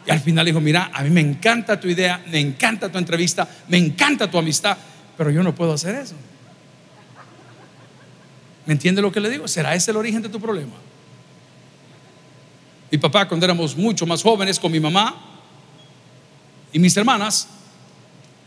Y 0.06 0.12
al 0.12 0.20
final 0.20 0.46
dijo, 0.46 0.60
mira, 0.60 0.90
a 0.94 1.04
mí 1.04 1.10
me 1.10 1.22
encanta 1.22 1.80
tu 1.80 1.88
idea, 1.88 2.24
me 2.32 2.40
encanta 2.40 2.92
tu 2.92 2.98
entrevista, 2.98 3.48
me 3.68 3.78
encanta 3.78 4.30
tu 4.30 4.38
amistad, 4.38 4.78
pero 5.16 5.30
yo 5.30 5.44
no 5.44 5.54
puedo 5.54 5.74
hacer 5.74 5.96
eso. 5.96 6.16
¿Me 8.66 8.74
entiende 8.74 9.02
lo 9.02 9.12
que 9.12 9.20
le 9.20 9.30
digo? 9.30 9.48
¿Será 9.48 9.76
ese 9.76 9.92
el 9.92 9.98
origen 9.98 10.22
de 10.22 10.30
tu 10.30 10.40
problema? 10.40 10.74
Mi 12.92 12.98
papá, 12.98 13.28
cuando 13.28 13.46
éramos 13.46 13.76
mucho 13.76 14.06
más 14.06 14.22
jóvenes 14.22 14.60
con 14.60 14.72
mi 14.72 14.80
mamá 14.80 15.16
y 16.74 16.80
mis 16.80 16.96
hermanas, 16.98 17.48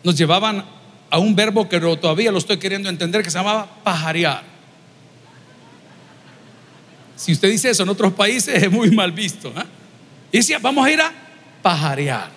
nos 0.03 0.17
llevaban 0.17 0.65
a 1.11 1.19
un 1.19 1.35
verbo 1.35 1.69
que 1.69 1.81
todavía 1.81 2.31
lo 2.31 2.39
estoy 2.39 2.59
queriendo 2.59 2.89
entender, 2.89 3.23
que 3.23 3.31
se 3.31 3.39
llamaba 3.39 3.69
pajarear. 3.83 4.43
Si 7.17 7.33
usted 7.33 7.51
dice 7.51 7.71
eso 7.71 7.85
en 7.85 7.89
otros 7.89 8.13
países 8.13 8.63
es 8.63 8.71
muy 8.71 8.91
mal 8.91 9.13
visto. 9.13 9.49
¿eh? 9.49 9.65
Y 10.33 10.39
decía, 10.39 10.59
vamos 10.59 10.85
a 10.87 10.91
ir 10.91 11.01
a 11.01 11.13
pajarear. 11.63 12.31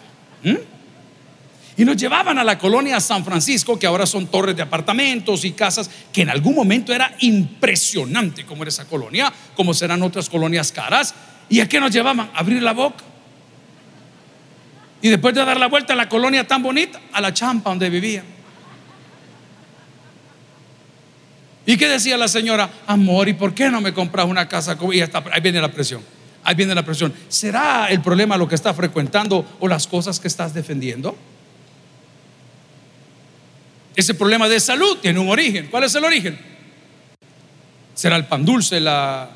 Y 1.77 1.85
nos 1.85 1.95
llevaban 1.95 2.39
a 2.39 2.43
la 2.43 2.57
colonia 2.57 2.99
San 2.99 3.23
Francisco, 3.23 3.77
que 3.77 3.85
ahora 3.85 4.07
son 4.07 4.25
torres 4.25 4.55
de 4.55 4.63
apartamentos 4.63 5.45
y 5.45 5.51
casas, 5.51 5.89
que 6.11 6.23
en 6.23 6.31
algún 6.31 6.55
momento 6.55 6.91
era 6.91 7.15
impresionante 7.19 8.47
como 8.47 8.63
era 8.63 8.69
esa 8.69 8.85
colonia, 8.85 9.31
como 9.55 9.75
serán 9.75 10.01
otras 10.01 10.27
colonias 10.27 10.71
caras. 10.71 11.13
¿Y 11.49 11.59
a 11.59 11.69
qué 11.69 11.79
nos 11.79 11.91
llevaban? 11.91 12.31
Abrir 12.33 12.63
la 12.63 12.73
boca. 12.73 13.03
Y 15.03 15.09
después 15.09 15.35
de 15.35 15.45
dar 15.45 15.59
la 15.59 15.67
vuelta 15.67 15.93
a 15.93 15.95
la 15.95 16.09
colonia 16.09 16.47
tan 16.47 16.63
bonita, 16.63 16.99
a 17.13 17.21
la 17.21 17.31
champa 17.31 17.69
donde 17.69 17.91
vivían. 17.91 18.25
¿Y 21.67 21.77
qué 21.77 21.87
decía 21.87 22.17
la 22.17 22.27
señora? 22.27 22.71
Amor, 22.87 23.29
¿y 23.29 23.33
por 23.33 23.53
qué 23.53 23.69
no 23.69 23.81
me 23.81 23.93
compras 23.93 24.25
una 24.25 24.47
casa? 24.49 24.75
Y 24.91 25.01
ahí 25.01 25.41
viene 25.43 25.61
la 25.61 25.71
presión. 25.71 26.01
Ahí 26.43 26.55
viene 26.55 26.73
la 26.73 26.83
presión. 26.83 27.13
¿Será 27.27 27.87
el 27.89 28.01
problema 28.01 28.35
lo 28.35 28.47
que 28.47 28.55
está 28.55 28.73
frecuentando 28.73 29.45
o 29.59 29.67
las 29.67 29.85
cosas 29.85 30.19
que 30.19 30.27
estás 30.27 30.55
defendiendo? 30.55 31.15
Ese 33.97 34.13
problema 34.13 34.47
de 34.47 34.59
salud 34.59 34.99
tiene 35.01 35.19
un 35.19 35.27
origen. 35.27 35.69
¿Cuál 35.71 35.85
es 35.85 35.95
el 35.95 36.05
origen? 36.05 36.37
Será 37.95 38.15
el 38.15 38.25
pan 38.25 38.45
dulce, 38.45 38.79
la, 38.79 39.27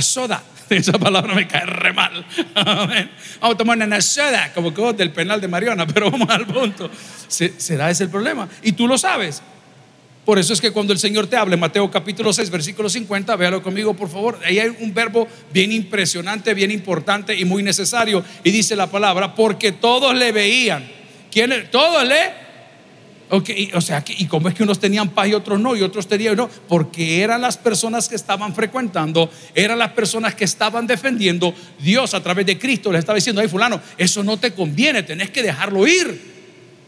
soda. 0.00 0.42
Esa 0.70 0.92
palabra 0.92 1.34
me 1.34 1.46
cae 1.46 1.66
re 1.66 1.92
mal. 1.92 2.24
Vamos 2.54 2.96
a 3.42 3.54
tomar 3.54 3.76
una 3.76 4.00
soda, 4.00 4.50
como 4.54 4.72
que 4.72 4.94
del 4.94 5.10
penal 5.10 5.42
de 5.42 5.48
Mariana, 5.48 5.86
pero 5.86 6.10
vamos 6.10 6.30
al 6.30 6.46
punto. 6.46 6.90
¿Será 7.28 7.90
ese 7.90 8.04
el 8.04 8.10
problema? 8.10 8.48
Y 8.62 8.72
tú 8.72 8.88
lo 8.88 8.96
sabes. 8.96 9.42
Por 10.24 10.38
eso 10.38 10.54
es 10.54 10.60
que 10.62 10.70
cuando 10.70 10.94
el 10.94 10.98
Señor 10.98 11.26
te 11.26 11.36
habla 11.36 11.54
en 11.54 11.60
Mateo 11.60 11.90
capítulo 11.90 12.32
6, 12.32 12.48
versículo 12.48 12.88
50, 12.88 13.36
véalo 13.36 13.62
conmigo 13.62 13.92
por 13.92 14.08
favor. 14.08 14.40
Ahí 14.42 14.58
hay 14.58 14.74
un 14.80 14.94
verbo 14.94 15.28
bien 15.52 15.70
impresionante, 15.70 16.54
bien 16.54 16.70
importante 16.70 17.34
y 17.34 17.44
muy 17.44 17.62
necesario. 17.62 18.24
Y 18.42 18.50
dice 18.50 18.74
la 18.74 18.86
palabra, 18.86 19.34
porque 19.34 19.72
todos 19.72 20.14
le 20.14 20.32
veían. 20.32 20.90
¿Quién? 21.30 21.68
Todos 21.70 22.08
le 22.08 22.47
Okay, 23.30 23.70
o 23.74 23.80
sea, 23.82 24.02
¿y 24.06 24.24
cómo 24.26 24.48
es 24.48 24.54
que 24.54 24.62
unos 24.62 24.80
tenían 24.80 25.10
paz 25.10 25.28
y 25.28 25.34
otros 25.34 25.60
no? 25.60 25.76
Y 25.76 25.82
otros 25.82 26.08
tenían 26.08 26.36
no, 26.36 26.48
porque 26.48 27.20
eran 27.20 27.42
las 27.42 27.58
personas 27.58 28.08
que 28.08 28.14
estaban 28.14 28.54
frecuentando, 28.54 29.30
eran 29.54 29.78
las 29.78 29.92
personas 29.92 30.34
que 30.34 30.44
estaban 30.44 30.86
defendiendo. 30.86 31.54
Dios 31.78 32.14
a 32.14 32.22
través 32.22 32.46
de 32.46 32.58
Cristo 32.58 32.90
les 32.90 33.00
estaba 33.00 33.16
diciendo, 33.16 33.42
ay 33.42 33.48
fulano, 33.48 33.82
eso 33.98 34.24
no 34.24 34.38
te 34.38 34.52
conviene, 34.52 35.02
tenés 35.02 35.30
que 35.30 35.42
dejarlo 35.42 35.86
ir. 35.86 36.38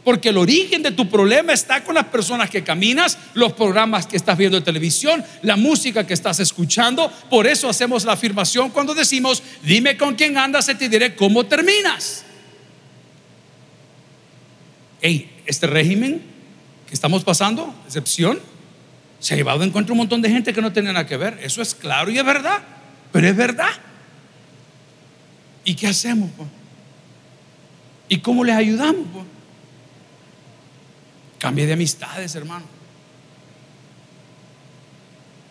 Porque 0.02 0.30
el 0.30 0.38
origen 0.38 0.82
de 0.82 0.92
tu 0.92 1.10
problema 1.10 1.52
está 1.52 1.84
con 1.84 1.94
las 1.94 2.06
personas 2.06 2.48
que 2.48 2.64
caminas, 2.64 3.18
los 3.34 3.52
programas 3.52 4.06
que 4.06 4.16
estás 4.16 4.38
viendo 4.38 4.56
en 4.56 4.64
televisión, 4.64 5.22
la 5.42 5.56
música 5.56 6.06
que 6.06 6.14
estás 6.14 6.40
escuchando. 6.40 7.12
Por 7.28 7.46
eso 7.46 7.68
hacemos 7.68 8.04
la 8.04 8.12
afirmación 8.12 8.70
cuando 8.70 8.94
decimos, 8.94 9.42
dime 9.62 9.98
con 9.98 10.14
quién 10.14 10.38
andas 10.38 10.70
y 10.70 10.74
te 10.74 10.88
diré 10.88 11.14
cómo 11.14 11.44
terminas. 11.44 12.24
Hey, 15.02 15.39
este 15.50 15.66
régimen 15.66 16.22
que 16.88 16.94
estamos 16.94 17.24
pasando, 17.24 17.74
excepción, 17.86 18.40
se 19.18 19.34
ha 19.34 19.36
llevado 19.36 19.62
en 19.62 19.70
contra 19.70 19.92
un 19.92 19.98
montón 19.98 20.22
de 20.22 20.30
gente 20.30 20.54
que 20.54 20.62
no 20.62 20.72
tiene 20.72 20.92
nada 20.92 21.06
que 21.06 21.16
ver. 21.16 21.38
Eso 21.42 21.60
es 21.60 21.74
claro 21.74 22.10
y 22.10 22.18
es 22.18 22.24
verdad, 22.24 22.62
pero 23.12 23.28
es 23.28 23.36
verdad. 23.36 23.72
¿Y 25.64 25.74
qué 25.74 25.88
hacemos? 25.88 26.30
¿Y 28.08 28.18
cómo 28.18 28.44
les 28.44 28.56
ayudamos? 28.56 29.06
Cambie 31.38 31.66
de 31.66 31.74
amistades, 31.74 32.34
hermano. 32.34 32.64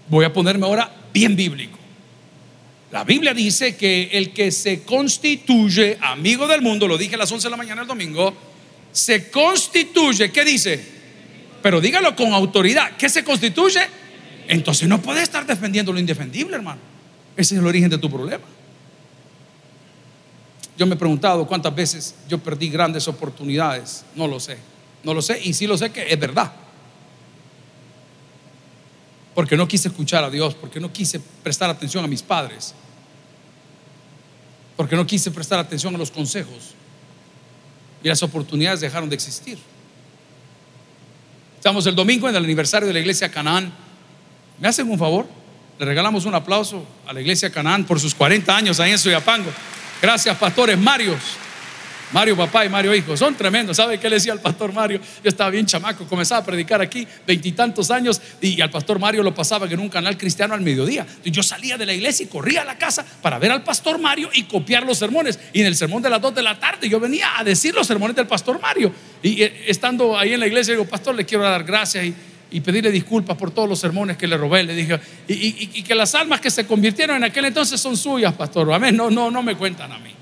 Voy 0.09 0.25
a 0.25 0.33
ponerme 0.33 0.65
ahora 0.65 0.91
bien 1.13 1.35
bíblico. 1.35 1.77
La 2.91 3.03
Biblia 3.03 3.35
dice 3.35 3.77
que 3.77 4.09
el 4.13 4.33
que 4.33 4.51
se 4.51 4.81
constituye 4.83 5.99
amigo 6.01 6.47
del 6.47 6.63
mundo, 6.63 6.88
lo 6.88 6.97
dije 6.97 7.15
a 7.15 7.19
las 7.19 7.31
11 7.31 7.45
de 7.45 7.51
la 7.51 7.57
mañana 7.57 7.83
el 7.83 7.88
domingo, 7.88 8.33
se 8.91 9.30
constituye, 9.30 10.32
¿qué 10.32 10.43
dice? 10.43 10.84
Pero 11.62 11.82
dígalo 11.82 12.15
con 12.15 12.34
autoridad, 12.34 12.95
¿qué 12.97 13.10
se 13.10 13.23
constituye? 13.23 13.82
Entonces 14.47 14.88
no 14.88 15.02
puede 15.02 15.21
estar 15.21 15.45
defendiendo 15.45 15.93
lo 15.93 15.99
indefendible, 15.99 16.56
hermano. 16.56 16.82
Ese 17.36 17.56
es 17.56 17.62
el 17.62 17.67
origen 17.67 17.89
de 17.89 17.97
tu 17.97 18.10
problema. 18.10 18.43
Yo 20.78 20.86
me 20.86 20.95
he 20.95 20.97
preguntado 20.97 21.45
cuántas 21.45 21.75
veces 21.75 22.15
yo 22.28 22.39
perdí 22.39 22.69
grandes 22.69 23.08
oportunidades. 23.08 24.06
No 24.15 24.28
lo 24.28 24.39
sé. 24.39 24.58
No 25.04 25.13
lo 25.13 25.21
sé. 25.21 25.39
Y 25.43 25.54
sí 25.54 25.67
lo 25.67 25.78
sé 25.78 25.91
que 25.91 26.12
es 26.12 26.19
verdad. 26.19 26.54
Porque 29.36 29.58
no 29.58 29.67
quise 29.67 29.89
escuchar 29.89 30.23
a 30.23 30.30
Dios. 30.30 30.56
Porque 30.56 30.80
no 30.80 30.91
quise 30.91 31.19
prestar 31.19 31.69
atención 31.69 32.06
a 32.06 32.08
mis 32.08 32.23
padres. 32.23 32.73
Porque 34.78 34.95
no 34.95 35.06
quise 35.06 35.32
prestar 35.32 35.60
atención 35.60 35.93
a 35.95 35.97
los 35.97 36.12
consejos 36.12 36.75
y 38.03 38.07
las 38.07 38.23
oportunidades 38.23 38.79
dejaron 38.81 39.09
de 39.09 39.15
existir. 39.15 39.57
Estamos 41.57 41.85
el 41.88 41.95
domingo 41.95 42.29
en 42.29 42.35
el 42.35 42.43
aniversario 42.43 42.88
de 42.88 42.93
la 42.93 42.99
iglesia 42.99 43.29
Canaán. 43.29 43.71
¿Me 44.59 44.67
hacen 44.67 44.89
un 44.89 44.97
favor? 44.97 45.27
Le 45.77 45.85
regalamos 45.85 46.25
un 46.25 46.35
aplauso 46.35 46.85
a 47.07 47.13
la 47.13 47.21
iglesia 47.21 47.49
Canaán 47.49 47.85
por 47.85 47.99
sus 47.99 48.15
40 48.15 48.55
años 48.55 48.79
ahí 48.79 48.91
en 48.91 48.99
Soyapango. 48.99 49.51
Gracias, 50.01 50.38
pastores 50.38 50.77
Marios. 50.77 51.19
Mario 52.12 52.36
papá 52.36 52.65
y 52.65 52.69
Mario 52.69 52.95
hijo, 52.95 53.15
son 53.15 53.36
tremendos. 53.36 53.78
¿Sabe 53.78 54.00
qué 54.00 54.10
le 54.10 54.15
decía 54.15 54.34
al 54.34 54.41
pastor 54.41 54.74
Mario? 54.74 55.00
Yo 55.24 55.30
estaba 55.30 55.50
bien 55.50 55.65
chamaco, 55.65 56.06
comenzaba 56.08 56.41
a 56.41 56.45
predicar 56.45 56.82
aquí, 56.82 57.08
veintitantos 57.28 57.91
años, 57.91 58.19
y 58.41 58.60
al 58.62 58.72
pastor 58.72 58.98
Mario 59.00 59.22
lo 59.22 59.34
pasaba 59.34 59.67
en 59.67 59.80
un 59.80 59.89
canal 59.89 60.17
cristiano 60.17 60.54
al 60.54 60.62
mediodía. 60.62 61.06
yo 61.24 61.43
salía 61.43 61.78
de 61.78 61.86
la 61.86 61.93
iglesia 61.93 62.24
y 62.26 62.28
corría 62.28 62.62
a 62.62 62.65
la 62.65 62.78
casa 62.78 63.06
para 63.22 63.38
ver 63.38 63.52
al 63.52 63.63
pastor 63.63 64.00
Mario 64.00 64.30
y 64.34 64.43
copiar 64.43 64.84
los 64.84 64.98
sermones. 64.98 65.39
Y 65.54 65.62
en 65.62 65.67
el 65.67 65.76
sermón 65.76 66.02
de 66.02 66.10
las 66.10 66.22
dos 66.22 66.34
de 66.34 66.41
la 66.41 66.60
tarde 66.60 66.89
yo 66.89 67.00
venía 67.00 67.38
a 67.38 67.43
decir 67.43 67.76
los 67.76 67.86
sermones 67.86 68.15
del 68.15 68.28
pastor 68.28 68.60
Mario. 68.60 68.91
Y 69.22 69.43
eh, 69.43 69.65
estando 69.67 70.17
ahí 70.17 70.34
en 70.34 70.39
la 70.39 70.48
iglesia, 70.48 70.74
digo, 70.74 70.86
pastor, 70.86 71.13
le 71.15 71.26
quiero 71.26 71.43
dar 71.43 71.63
gracias 71.63 72.06
y, 72.06 72.15
pedirle 72.62 72.91
disculpas 72.91 73.38
por 73.38 73.52
todos 73.52 73.69
los 73.69 73.80
sermones 73.80 74.17
que 74.17 74.26
le 74.26 74.36
robé. 74.36 74.63
Le 74.63 74.74
dije, 74.74 75.00
y, 75.28 75.84
que 75.84 75.93
las 75.93 76.15
almas 76.15 76.41
que 76.41 76.50
se 76.50 76.65
convirtieron 76.65 77.17
en 77.17 77.24
aquel 77.24 77.45
entonces 77.45 77.80
son 77.80 77.95
suyas, 77.95 78.34
pastor. 78.34 78.74
Amén. 78.74 78.98
No, 78.98 79.12
no, 79.12 79.30
no 79.30 79.43
me 79.43 79.56
cuentan 79.56 79.91
a 79.91 80.00
mí. 80.00 80.18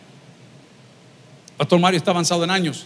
Pastor 1.58 1.80
Mario 1.80 1.98
está 1.98 2.12
avanzado 2.12 2.44
en 2.44 2.52
años. 2.52 2.86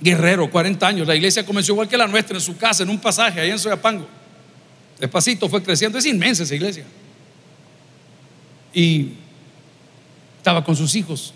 Guerrero, 0.00 0.50
40 0.50 0.86
años. 0.86 1.06
La 1.06 1.14
iglesia 1.14 1.46
comenzó 1.46 1.72
igual 1.72 1.88
que 1.88 1.96
la 1.96 2.06
nuestra 2.06 2.36
en 2.36 2.40
su 2.40 2.56
casa, 2.56 2.82
en 2.82 2.90
un 2.90 3.00
pasaje, 3.00 3.40
ahí 3.40 3.50
en 3.50 3.58
Soyapango. 3.58 4.06
Despacito 4.98 5.48
fue 5.48 5.62
creciendo. 5.62 5.98
Es 5.98 6.06
inmensa 6.06 6.42
esa 6.42 6.54
iglesia. 6.54 6.84
Y 8.72 9.12
estaba 10.36 10.62
con 10.62 10.76
sus 10.76 10.94
hijos, 10.94 11.32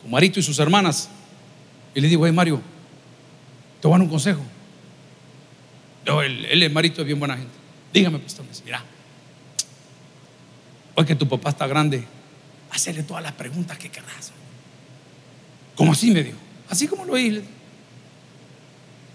con 0.00 0.10
Marito 0.10 0.38
y 0.38 0.42
sus 0.42 0.58
hermanas. 0.58 1.08
Y 1.94 2.00
le 2.00 2.08
digo, 2.08 2.24
hey 2.26 2.32
Mario, 2.32 2.60
te 3.80 3.88
voy 3.88 3.96
a 3.96 3.98
dar 3.98 4.04
un 4.04 4.10
consejo. 4.10 4.42
No, 6.06 6.22
él, 6.22 6.44
él, 6.46 6.70
Marito, 6.70 7.00
es 7.00 7.06
bien 7.06 7.18
buena 7.18 7.36
gente. 7.36 7.52
Dígame, 7.92 8.18
pastor, 8.20 8.44
mira, 8.64 8.84
hoy 10.94 11.04
que 11.04 11.16
tu 11.16 11.28
papá 11.28 11.50
está 11.50 11.66
grande, 11.66 12.04
hacerle 12.70 13.02
todas 13.02 13.22
las 13.22 13.32
preguntas 13.32 13.78
que 13.78 13.90
querrás. 13.90 14.32
Como 15.74 15.92
así 15.92 16.10
me 16.10 16.22
dijo, 16.22 16.38
así 16.68 16.86
como 16.86 17.04
lo 17.04 17.14
oí. 17.14 17.42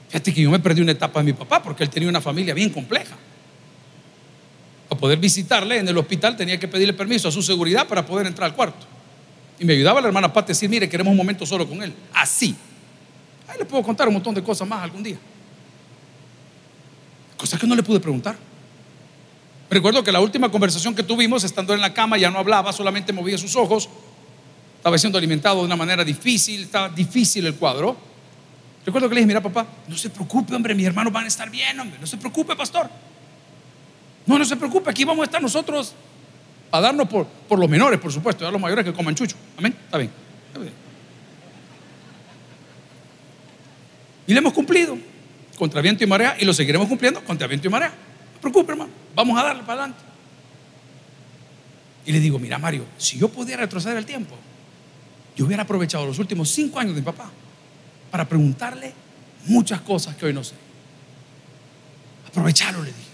Fíjate 0.10 0.34
que 0.34 0.42
yo 0.42 0.52
me 0.52 0.60
perdí 0.60 0.82
una 0.82 0.92
etapa 0.92 1.20
de 1.20 1.26
mi 1.26 1.34
papá 1.34 1.62
porque 1.62 1.84
él 1.84 1.90
tenía 1.90 2.10
una 2.10 2.22
familia 2.22 2.54
bien 2.54 2.70
compleja. 2.70 3.16
Para 4.90 5.00
poder 5.00 5.20
visitarle 5.20 5.80
en 5.80 5.88
el 5.88 5.98
hospital 5.98 6.38
tenía 6.38 6.60
que 6.60 6.68
pedirle 6.68 6.94
permiso 6.94 7.28
a 7.28 7.32
su 7.32 7.42
seguridad 7.42 7.88
para 7.88 8.06
poder 8.06 8.28
entrar 8.28 8.50
al 8.50 8.56
cuarto. 8.56 8.86
Y 9.60 9.66
me 9.66 9.74
ayudaba 9.74 10.02
la 10.02 10.08
hermana 10.08 10.32
Pati 10.32 10.52
a 10.52 10.54
decir, 10.54 10.70
mire, 10.70 10.88
queremos 10.90 11.12
un 11.12 11.18
momento 11.18 11.46
solo 11.46 11.68
con 11.68 11.82
él. 11.82 11.94
Así. 12.14 12.56
Ahí 13.48 13.58
le 13.58 13.66
puedo 13.66 13.84
contar 13.84 14.08
un 14.08 14.16
montón 14.16 14.36
de 14.36 14.44
cosas 14.44 14.68
más 14.68 14.84
algún 14.84 15.04
día. 15.04 15.18
Cosas 17.38 17.60
que 17.60 17.68
no 17.68 17.76
le 17.76 17.84
pude 17.84 18.00
preguntar. 18.00 18.36
Recuerdo 19.70 20.04
que 20.04 20.12
la 20.12 20.20
última 20.20 20.50
conversación 20.50 20.96
que 20.96 21.04
tuvimos, 21.04 21.44
estando 21.44 21.74
en 21.74 21.82
la 21.82 21.94
cama, 21.94 22.18
ya 22.18 22.30
no 22.30 22.40
hablaba, 22.40 22.72
solamente 22.72 23.12
movía 23.12 23.38
sus 23.38 23.56
ojos. 23.56 23.90
Estaba 24.78 24.98
siendo 24.98 25.18
alimentado 25.18 25.60
de 25.60 25.66
una 25.66 25.76
manera 25.76 26.04
difícil, 26.04 26.64
estaba 26.64 26.90
difícil 26.90 27.46
el 27.48 27.56
cuadro. 27.56 27.98
Recuerdo 28.86 29.10
que 29.10 29.16
le 29.16 29.22
dije, 29.22 29.28
mira 29.28 29.42
papá, 29.42 29.66
no 29.88 29.98
se 29.98 30.12
preocupe, 30.12 30.54
hombre, 30.54 30.76
mis 30.76 30.86
hermanos 30.86 31.12
van 31.12 31.26
a 31.26 31.28
estar 31.28 31.50
bien, 31.50 31.80
hombre, 31.80 31.98
no 32.00 32.06
se 32.06 32.18
preocupe, 32.18 32.56
pastor. 32.56 32.88
No, 34.28 34.38
no 34.38 34.46
se 34.46 34.56
preocupe, 34.56 34.92
aquí 34.92 35.04
vamos 35.04 35.24
a 35.24 35.26
estar 35.26 35.42
nosotros 35.42 35.96
a 36.72 36.80
darnos 36.80 37.08
por, 37.08 37.26
por 37.26 37.58
los 37.58 37.70
menores, 37.70 38.00
por 38.00 38.12
supuesto, 38.12 38.48
a 38.48 38.52
los 38.52 38.62
mayores 38.62 38.86
que 38.86 38.94
coman 38.94 39.16
chucho. 39.16 39.36
Amén, 39.58 39.76
está 39.86 39.98
bien. 39.98 40.12
Y 44.28 44.34
le 44.34 44.40
hemos 44.40 44.54
cumplido 44.54 44.98
contra 45.58 45.82
viento 45.82 46.04
y 46.04 46.08
marea 46.08 46.36
y 46.40 46.46
lo 46.46 46.54
seguiremos 46.54 46.88
cumpliendo 46.88 47.24
contra 47.24 47.48
viento 47.48 47.68
y 47.68 47.72
marea. 47.72 47.94
Preocupe, 48.46 48.74
hermano, 48.74 48.92
vamos 49.16 49.40
a 49.40 49.44
darle 49.44 49.64
para 49.64 49.82
adelante. 49.82 50.04
Y 52.06 52.12
le 52.12 52.20
digo, 52.20 52.38
mira 52.38 52.60
Mario, 52.60 52.86
si 52.96 53.18
yo 53.18 53.28
pudiera 53.28 53.64
retroceder 53.64 53.98
el 53.98 54.06
tiempo, 54.06 54.36
yo 55.36 55.48
hubiera 55.48 55.64
aprovechado 55.64 56.06
los 56.06 56.20
últimos 56.20 56.52
cinco 56.52 56.80
años 56.80 56.94
de 56.94 57.02
mi 57.02 57.06
papá 57.06 57.32
para 58.12 58.30
preguntarle 58.30 58.94
muchas 59.48 59.82
cosas 59.82 60.16
que 60.16 60.28
hoy 60.28 60.34
no 60.34 60.44
sé. 60.44 60.54
Aprovecharlo, 62.28 62.84
le 62.84 62.92
dije. 62.92 63.10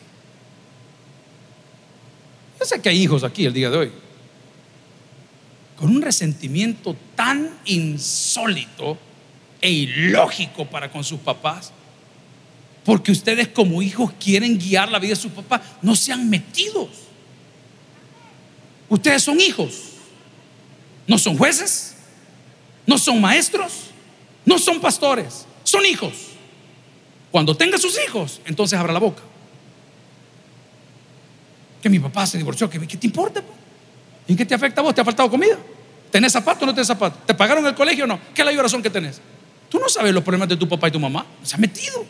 Yo 2.59 2.65
sé 2.65 2.81
que 2.81 2.89
hay 2.89 3.01
hijos 3.01 3.23
aquí 3.23 3.45
el 3.45 3.53
día 3.53 3.69
de 3.69 3.77
hoy 3.77 3.91
con 5.77 5.95
un 5.95 6.01
resentimiento 6.01 6.93
tan 7.15 7.49
insólito 7.63 8.97
e 9.61 9.71
ilógico 9.71 10.65
para 10.65 10.91
con 10.91 11.05
sus 11.05 11.21
papás, 11.21 11.71
porque 12.83 13.11
ustedes 13.11 13.47
como 13.47 13.81
hijos 13.81 14.11
quieren 14.19 14.57
guiar 14.57 14.91
la 14.91 14.99
vida 14.99 15.11
de 15.11 15.21
sus 15.21 15.31
papás, 15.31 15.61
no 15.81 15.95
sean 15.95 16.29
metidos. 16.29 16.89
Ustedes 18.89 19.23
son 19.23 19.39
hijos, 19.39 19.73
no 21.07 21.17
son 21.17 21.37
jueces, 21.37 21.95
no 22.85 22.97
son 22.97 23.21
maestros, 23.21 23.71
no 24.45 24.57
son 24.57 24.81
pastores, 24.81 25.45
son 25.63 25.85
hijos. 25.85 26.13
Cuando 27.31 27.55
tenga 27.55 27.77
sus 27.77 27.97
hijos, 28.05 28.41
entonces 28.45 28.77
abra 28.77 28.91
la 28.91 28.99
boca 28.99 29.21
que 31.81 31.89
mi 31.89 31.99
papá 31.99 32.25
se 32.25 32.37
divorció, 32.37 32.69
¿qué, 32.69 32.79
te 32.79 33.07
importa? 33.07 33.41
¿En 34.27 34.37
qué 34.37 34.45
te 34.45 34.53
afecta 34.53 34.81
a 34.81 34.83
vos? 34.83 34.93
¿Te 34.93 35.01
ha 35.01 35.05
faltado 35.05 35.29
comida? 35.29 35.57
¿Tenés 36.11 36.31
zapatos 36.31 36.63
o 36.63 36.65
no 36.67 36.73
tenés 36.73 36.87
zapatos? 36.87 37.25
¿Te 37.25 37.33
pagaron 37.33 37.65
el 37.65 37.73
colegio 37.73 38.03
o 38.03 38.07
no? 38.07 38.19
¿Qué 38.33 38.43
es 38.43 38.55
la 38.55 38.61
razón 38.61 38.81
que 38.81 38.89
tenés? 38.89 39.19
Tú 39.67 39.79
no 39.79 39.89
sabes 39.89 40.13
los 40.13 40.23
problemas 40.23 40.47
de 40.47 40.57
tu 40.57 40.69
papá 40.69 40.89
y 40.89 40.91
tu 40.91 40.99
mamá. 40.99 41.25
Se 41.43 41.55
ha 41.55 41.57
metido. 41.57 42.05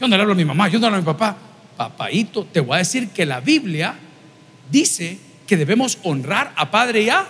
Yo 0.00 0.08
no 0.08 0.16
le 0.16 0.22
hablo 0.22 0.32
a 0.32 0.36
mi 0.36 0.44
mamá, 0.44 0.68
yo 0.68 0.78
no 0.78 0.90
le 0.90 0.96
hablo 0.96 0.98
a 0.98 1.00
mi 1.00 1.06
papá. 1.06 1.36
Papaito, 1.76 2.44
te 2.44 2.60
voy 2.60 2.76
a 2.76 2.78
decir 2.78 3.08
que 3.08 3.24
la 3.26 3.40
Biblia 3.40 3.94
dice 4.70 5.18
que 5.46 5.56
debemos 5.56 5.98
honrar 6.02 6.52
a 6.56 6.70
padre 6.70 7.02
y 7.02 7.08
a, 7.08 7.26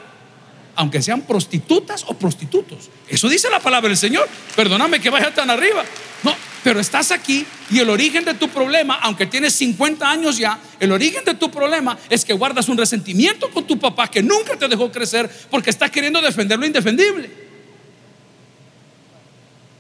aunque 0.77 1.03
sean 1.03 1.23
prostitutas 1.23 2.05
o 2.07 2.15
prostitutos. 2.15 2.91
Eso 3.09 3.29
dice 3.29 3.51
la 3.51 3.61
palabra 3.61 3.89
del 3.89 3.97
Señor. 3.97 4.29
Perdóname 4.57 5.01
que 5.01 5.11
vaya 5.11 5.33
tan 5.35 5.51
arriba. 5.51 5.85
No, 6.23 6.35
pero 6.63 6.81
estás 6.81 7.11
aquí 7.11 7.45
y 7.71 7.79
el 7.81 7.91
origen 7.91 8.25
de 8.25 8.35
tu 8.35 8.49
problema, 8.49 8.95
aunque 9.03 9.27
tienes 9.27 9.55
50 9.55 10.09
años 10.09 10.39
ya, 10.39 10.59
el 10.79 10.93
origen 10.93 11.25
de 11.25 11.35
tu 11.35 11.51
problema 11.51 11.99
es 12.09 12.25
que 12.25 12.33
guardas 12.33 12.69
un 12.69 12.79
resentimiento 12.79 13.51
con 13.51 13.67
tu 13.67 13.79
papá 13.79 14.09
que 14.09 14.23
nunca 14.23 14.57
te 14.57 14.69
dejó 14.69 14.91
crecer 14.91 15.29
porque 15.51 15.71
está 15.71 15.91
queriendo 15.91 16.21
defender 16.21 16.59
lo 16.59 16.67
indefendible. 16.67 17.31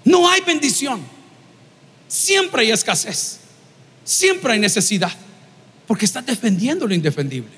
No 0.04 0.28
hay 0.28 0.40
bendición. 0.40 1.00
Siempre 2.12 2.60
hay 2.60 2.70
escasez. 2.70 3.38
Siempre 4.04 4.52
hay 4.52 4.58
necesidad. 4.58 5.10
Porque 5.86 6.04
estás 6.04 6.26
defendiendo 6.26 6.86
lo 6.86 6.92
indefendible. 6.92 7.54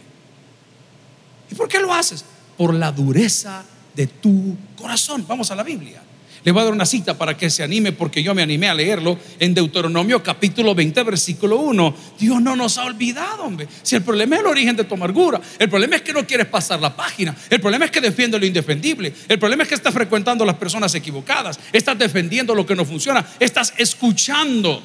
¿Y 1.51 1.57
por 1.57 1.67
qué 1.67 1.81
lo 1.81 1.93
haces? 1.93 2.25
Por 2.57 2.73
la 2.73 2.93
dureza 2.93 3.65
de 3.97 4.07
tu 4.07 4.57
corazón. 4.81 5.25
Vamos 5.27 5.51
a 5.51 5.57
la 5.57 5.65
Biblia. 5.65 6.01
Le 6.45 6.53
voy 6.53 6.61
a 6.61 6.65
dar 6.65 6.75
una 6.75 6.85
cita 6.85 7.17
para 7.17 7.39
que 7.39 7.49
se 7.49 7.63
anime 7.63 7.93
porque 7.93 8.23
yo 8.23 8.35
me 8.35 8.43
animé 8.43 8.69
a 8.69 8.75
leerlo 8.75 9.19
en 9.41 9.55
Deuteronomio 9.55 10.23
capítulo 10.23 10.75
20 10.75 11.03
versículo 11.03 11.57
1. 11.57 11.95
Dios 12.21 12.43
no 12.43 12.55
nos 12.55 12.77
ha 12.77 12.85
olvidado, 12.85 13.45
hombre. 13.45 13.67
Si 13.83 13.97
el 13.97 14.03
problema 14.03 14.37
es 14.37 14.43
el 14.43 14.49
origen 14.49 14.77
de 14.77 14.85
tu 14.85 14.95
amargura, 14.95 15.41
el 15.59 15.71
problema 15.71 15.97
es 15.97 16.03
que 16.03 16.13
no 16.13 16.27
quieres 16.27 16.47
pasar 16.47 16.81
la 16.81 16.95
página, 16.95 17.35
el 17.49 17.61
problema 17.61 17.87
es 17.87 17.91
que 17.91 18.03
defiende 18.03 18.39
lo 18.39 18.45
indefendible, 18.45 19.15
el 19.27 19.39
problema 19.39 19.63
es 19.63 19.71
que 19.71 19.75
estás 19.75 19.95
frecuentando 19.95 20.45
a 20.45 20.47
las 20.47 20.57
personas 20.57 20.95
equivocadas, 20.95 21.59
estás 21.73 21.99
defendiendo 21.99 22.55
lo 22.55 22.67
que 22.67 22.77
no 22.77 22.85
funciona, 22.85 23.27
estás 23.41 23.73
escuchando 23.79 24.83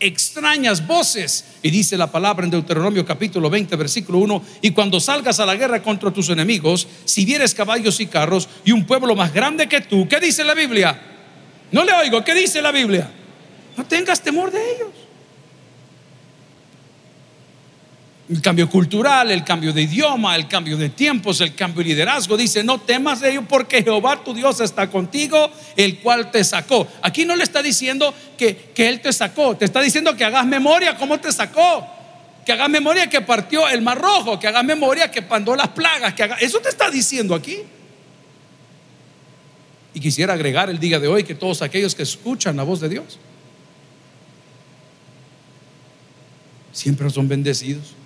extrañas 0.00 0.86
voces. 0.86 1.44
Y 1.62 1.70
dice 1.70 1.96
la 1.96 2.10
palabra 2.10 2.44
en 2.44 2.50
Deuteronomio 2.50 3.04
capítulo 3.04 3.50
20, 3.50 3.76
versículo 3.76 4.18
1, 4.18 4.42
y 4.62 4.70
cuando 4.70 5.00
salgas 5.00 5.40
a 5.40 5.46
la 5.46 5.56
guerra 5.56 5.82
contra 5.82 6.10
tus 6.10 6.28
enemigos, 6.28 6.86
si 7.04 7.24
vieres 7.24 7.54
caballos 7.54 8.00
y 8.00 8.06
carros 8.06 8.48
y 8.64 8.72
un 8.72 8.84
pueblo 8.84 9.14
más 9.14 9.32
grande 9.32 9.68
que 9.68 9.80
tú, 9.80 10.06
¿qué 10.08 10.20
dice 10.20 10.44
la 10.44 10.54
Biblia? 10.54 11.00
No 11.72 11.84
le 11.84 11.92
oigo, 11.92 12.24
¿qué 12.24 12.34
dice 12.34 12.62
la 12.62 12.72
Biblia? 12.72 13.10
No 13.76 13.84
tengas 13.84 14.20
temor 14.20 14.50
de 14.50 14.58
ellos. 14.58 15.07
El 18.28 18.42
cambio 18.42 18.68
cultural, 18.68 19.30
el 19.30 19.42
cambio 19.42 19.72
de 19.72 19.82
idioma, 19.82 20.36
el 20.36 20.46
cambio 20.48 20.76
de 20.76 20.90
tiempos, 20.90 21.40
el 21.40 21.54
cambio 21.54 21.82
de 21.82 21.90
liderazgo. 21.90 22.36
Dice, 22.36 22.62
no 22.62 22.78
temas 22.78 23.20
de 23.20 23.30
ello 23.30 23.44
porque 23.48 23.82
Jehová 23.82 24.22
tu 24.22 24.34
Dios 24.34 24.60
está 24.60 24.90
contigo, 24.90 25.50
el 25.76 25.98
cual 26.00 26.30
te 26.30 26.44
sacó. 26.44 26.86
Aquí 27.00 27.24
no 27.24 27.34
le 27.36 27.44
está 27.44 27.62
diciendo 27.62 28.12
que, 28.36 28.54
que 28.74 28.88
Él 28.88 29.00
te 29.00 29.12
sacó, 29.12 29.56
te 29.56 29.64
está 29.64 29.80
diciendo 29.80 30.14
que 30.14 30.24
hagas 30.24 30.46
memoria 30.46 30.96
cómo 30.96 31.18
te 31.18 31.32
sacó. 31.32 31.86
Que 32.44 32.52
hagas 32.52 32.70
memoria 32.70 33.10
que 33.10 33.20
partió 33.20 33.68
el 33.68 33.82
mar 33.82 33.98
rojo, 33.98 34.38
que 34.38 34.48
hagas 34.48 34.64
memoria 34.64 35.10
que 35.10 35.20
pandó 35.20 35.54
las 35.54 35.68
plagas, 35.68 36.14
que 36.14 36.22
haga, 36.22 36.36
eso 36.36 36.60
te 36.60 36.70
está 36.70 36.90
diciendo 36.90 37.34
aquí. 37.34 37.58
Y 39.92 40.00
quisiera 40.00 40.34
agregar 40.34 40.70
el 40.70 40.78
día 40.78 40.98
de 40.98 41.08
hoy 41.08 41.24
que 41.24 41.34
todos 41.34 41.60
aquellos 41.60 41.94
que 41.94 42.02
escuchan 42.02 42.56
la 42.56 42.62
voz 42.62 42.80
de 42.80 42.88
Dios 42.88 43.18
siempre 46.72 47.10
son 47.10 47.26
bendecidos. 47.26 47.97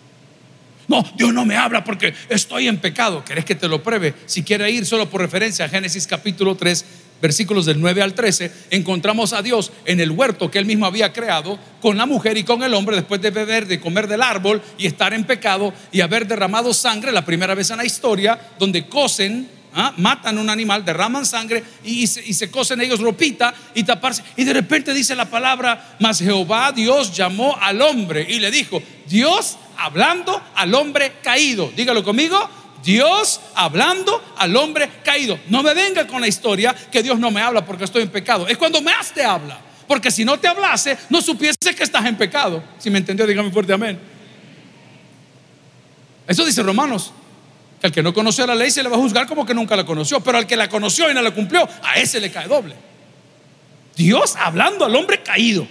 No, 0.92 1.02
Dios 1.16 1.32
no 1.32 1.46
me 1.46 1.56
habla 1.56 1.82
porque 1.82 2.12
estoy 2.28 2.68
en 2.68 2.76
pecado. 2.76 3.24
¿Querés 3.24 3.46
que 3.46 3.54
te 3.54 3.66
lo 3.66 3.82
pruebe? 3.82 4.12
Si 4.26 4.42
quiere 4.42 4.70
ir 4.70 4.84
solo 4.84 5.08
por 5.08 5.22
referencia 5.22 5.64
a 5.64 5.68
Génesis 5.70 6.06
capítulo 6.06 6.54
3, 6.54 6.84
versículos 7.22 7.64
del 7.64 7.80
9 7.80 8.02
al 8.02 8.12
13, 8.12 8.52
encontramos 8.68 9.32
a 9.32 9.40
Dios 9.40 9.72
en 9.86 10.00
el 10.00 10.10
huerto 10.10 10.50
que 10.50 10.58
él 10.58 10.66
mismo 10.66 10.84
había 10.84 11.10
creado 11.10 11.58
con 11.80 11.96
la 11.96 12.04
mujer 12.04 12.36
y 12.36 12.44
con 12.44 12.62
el 12.62 12.74
hombre 12.74 12.94
después 12.94 13.22
de 13.22 13.30
beber, 13.30 13.66
de 13.66 13.80
comer 13.80 14.06
del 14.06 14.20
árbol 14.20 14.60
y 14.76 14.86
estar 14.86 15.14
en 15.14 15.24
pecado 15.24 15.72
y 15.92 16.02
haber 16.02 16.26
derramado 16.26 16.74
sangre, 16.74 17.10
la 17.10 17.24
primera 17.24 17.54
vez 17.54 17.70
en 17.70 17.78
la 17.78 17.86
historia, 17.86 18.38
donde 18.58 18.86
cosen 18.86 19.48
¿ah? 19.72 19.94
matan 19.96 20.36
un 20.36 20.50
animal, 20.50 20.84
derraman 20.84 21.24
sangre 21.24 21.64
y, 21.82 22.06
se, 22.06 22.22
y, 22.22 22.34
se, 22.34 22.50
cosen 22.50 22.82
ellos 22.82 23.00
ropita 23.00 23.54
y 23.74 23.84
taparse. 23.84 24.22
Y 24.36 24.44
de 24.44 24.52
repente 24.52 24.92
dice 24.92 25.16
la 25.16 25.30
palabra, 25.30 25.96
mas 26.00 26.18
Jehová 26.18 26.70
Dios 26.70 27.16
llamó 27.16 27.56
al 27.58 27.80
hombre 27.80 28.26
y 28.28 28.40
le 28.40 28.50
dijo, 28.50 28.82
Dios 29.06 29.56
hablando 29.82 30.40
al 30.54 30.74
hombre 30.74 31.14
caído. 31.22 31.70
Dígalo 31.74 32.02
conmigo. 32.04 32.48
Dios 32.82 33.40
hablando 33.54 34.20
al 34.36 34.56
hombre 34.56 34.88
caído. 35.04 35.38
No 35.48 35.62
me 35.62 35.72
venga 35.74 36.06
con 36.06 36.20
la 36.20 36.28
historia 36.28 36.74
que 36.90 37.02
Dios 37.02 37.18
no 37.18 37.30
me 37.30 37.40
habla 37.40 37.64
porque 37.64 37.84
estoy 37.84 38.02
en 38.02 38.08
pecado. 38.08 38.48
Es 38.48 38.58
cuando 38.58 38.80
más 38.80 39.12
te 39.12 39.24
habla. 39.24 39.58
Porque 39.86 40.10
si 40.10 40.24
no 40.24 40.38
te 40.38 40.48
hablase, 40.48 40.96
no 41.10 41.20
supiese 41.20 41.74
que 41.76 41.82
estás 41.84 42.04
en 42.06 42.16
pecado. 42.16 42.62
Si 42.78 42.90
me 42.90 42.98
entendió, 42.98 43.26
dígame 43.26 43.50
fuerte 43.50 43.72
amén. 43.72 43.98
Eso 46.26 46.44
dice 46.44 46.62
Romanos 46.62 47.12
Que 47.80 47.88
al 47.88 47.92
que 47.92 48.02
no 48.02 48.14
conoció 48.14 48.46
la 48.46 48.54
ley 48.54 48.70
se 48.70 48.82
le 48.82 48.88
va 48.88 48.96
a 48.96 49.00
juzgar 49.00 49.26
como 49.26 49.44
que 49.44 49.54
nunca 49.54 49.76
la 49.76 49.84
conoció, 49.84 50.20
pero 50.20 50.38
al 50.38 50.46
que 50.46 50.56
la 50.56 50.68
conoció 50.68 51.10
y 51.10 51.14
no 51.14 51.20
la 51.20 51.32
cumplió, 51.32 51.68
a 51.82 51.94
ese 51.94 52.20
le 52.20 52.30
cae 52.30 52.46
doble. 52.46 52.74
Dios 53.96 54.36
hablando 54.36 54.84
al 54.84 54.94
hombre 54.94 55.22
caído. 55.22 55.66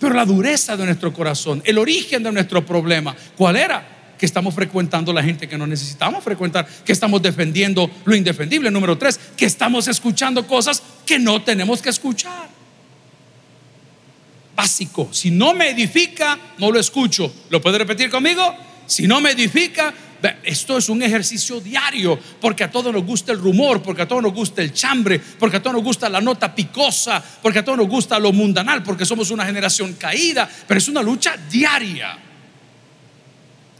Pero 0.00 0.14
la 0.14 0.24
dureza 0.24 0.78
de 0.78 0.86
nuestro 0.86 1.12
corazón, 1.12 1.62
el 1.64 1.76
origen 1.76 2.22
de 2.22 2.32
nuestro 2.32 2.64
problema, 2.64 3.14
¿cuál 3.36 3.56
era? 3.56 4.14
Que 4.18 4.24
estamos 4.24 4.54
frecuentando 4.54 5.12
la 5.12 5.22
gente 5.22 5.46
que 5.46 5.58
no 5.58 5.66
necesitamos 5.66 6.24
frecuentar, 6.24 6.66
que 6.66 6.92
estamos 6.92 7.20
defendiendo 7.20 7.88
lo 8.06 8.16
indefendible. 8.16 8.70
Número 8.70 8.96
tres, 8.96 9.20
que 9.36 9.44
estamos 9.44 9.88
escuchando 9.88 10.46
cosas 10.46 10.82
que 11.04 11.18
no 11.18 11.42
tenemos 11.42 11.82
que 11.82 11.90
escuchar. 11.90 12.48
Básico, 14.56 15.10
si 15.12 15.30
no 15.30 15.52
me 15.52 15.68
edifica, 15.68 16.38
no 16.56 16.72
lo 16.72 16.80
escucho. 16.80 17.30
¿Lo 17.50 17.60
puede 17.60 17.76
repetir 17.76 18.10
conmigo? 18.10 18.56
Si 18.86 19.06
no 19.06 19.20
me 19.20 19.32
edifica, 19.32 19.92
esto 20.42 20.76
es 20.78 20.88
un 20.88 21.02
ejercicio 21.02 21.60
diario, 21.60 22.18
porque 22.40 22.64
a 22.64 22.70
todos 22.70 22.92
nos 22.92 23.04
gusta 23.04 23.32
el 23.32 23.38
rumor, 23.38 23.82
porque 23.82 24.02
a 24.02 24.08
todos 24.08 24.22
nos 24.22 24.32
gusta 24.32 24.62
el 24.62 24.72
chambre, 24.72 25.18
porque 25.18 25.56
a 25.56 25.62
todos 25.62 25.74
nos 25.74 25.84
gusta 25.84 26.08
la 26.08 26.20
nota 26.20 26.54
picosa, 26.54 27.22
porque 27.42 27.60
a 27.60 27.64
todos 27.64 27.78
nos 27.78 27.88
gusta 27.88 28.18
lo 28.18 28.32
mundanal, 28.32 28.82
porque 28.82 29.04
somos 29.04 29.30
una 29.30 29.46
generación 29.46 29.94
caída, 29.94 30.48
pero 30.66 30.78
es 30.78 30.88
una 30.88 31.02
lucha 31.02 31.36
diaria. 31.50 32.18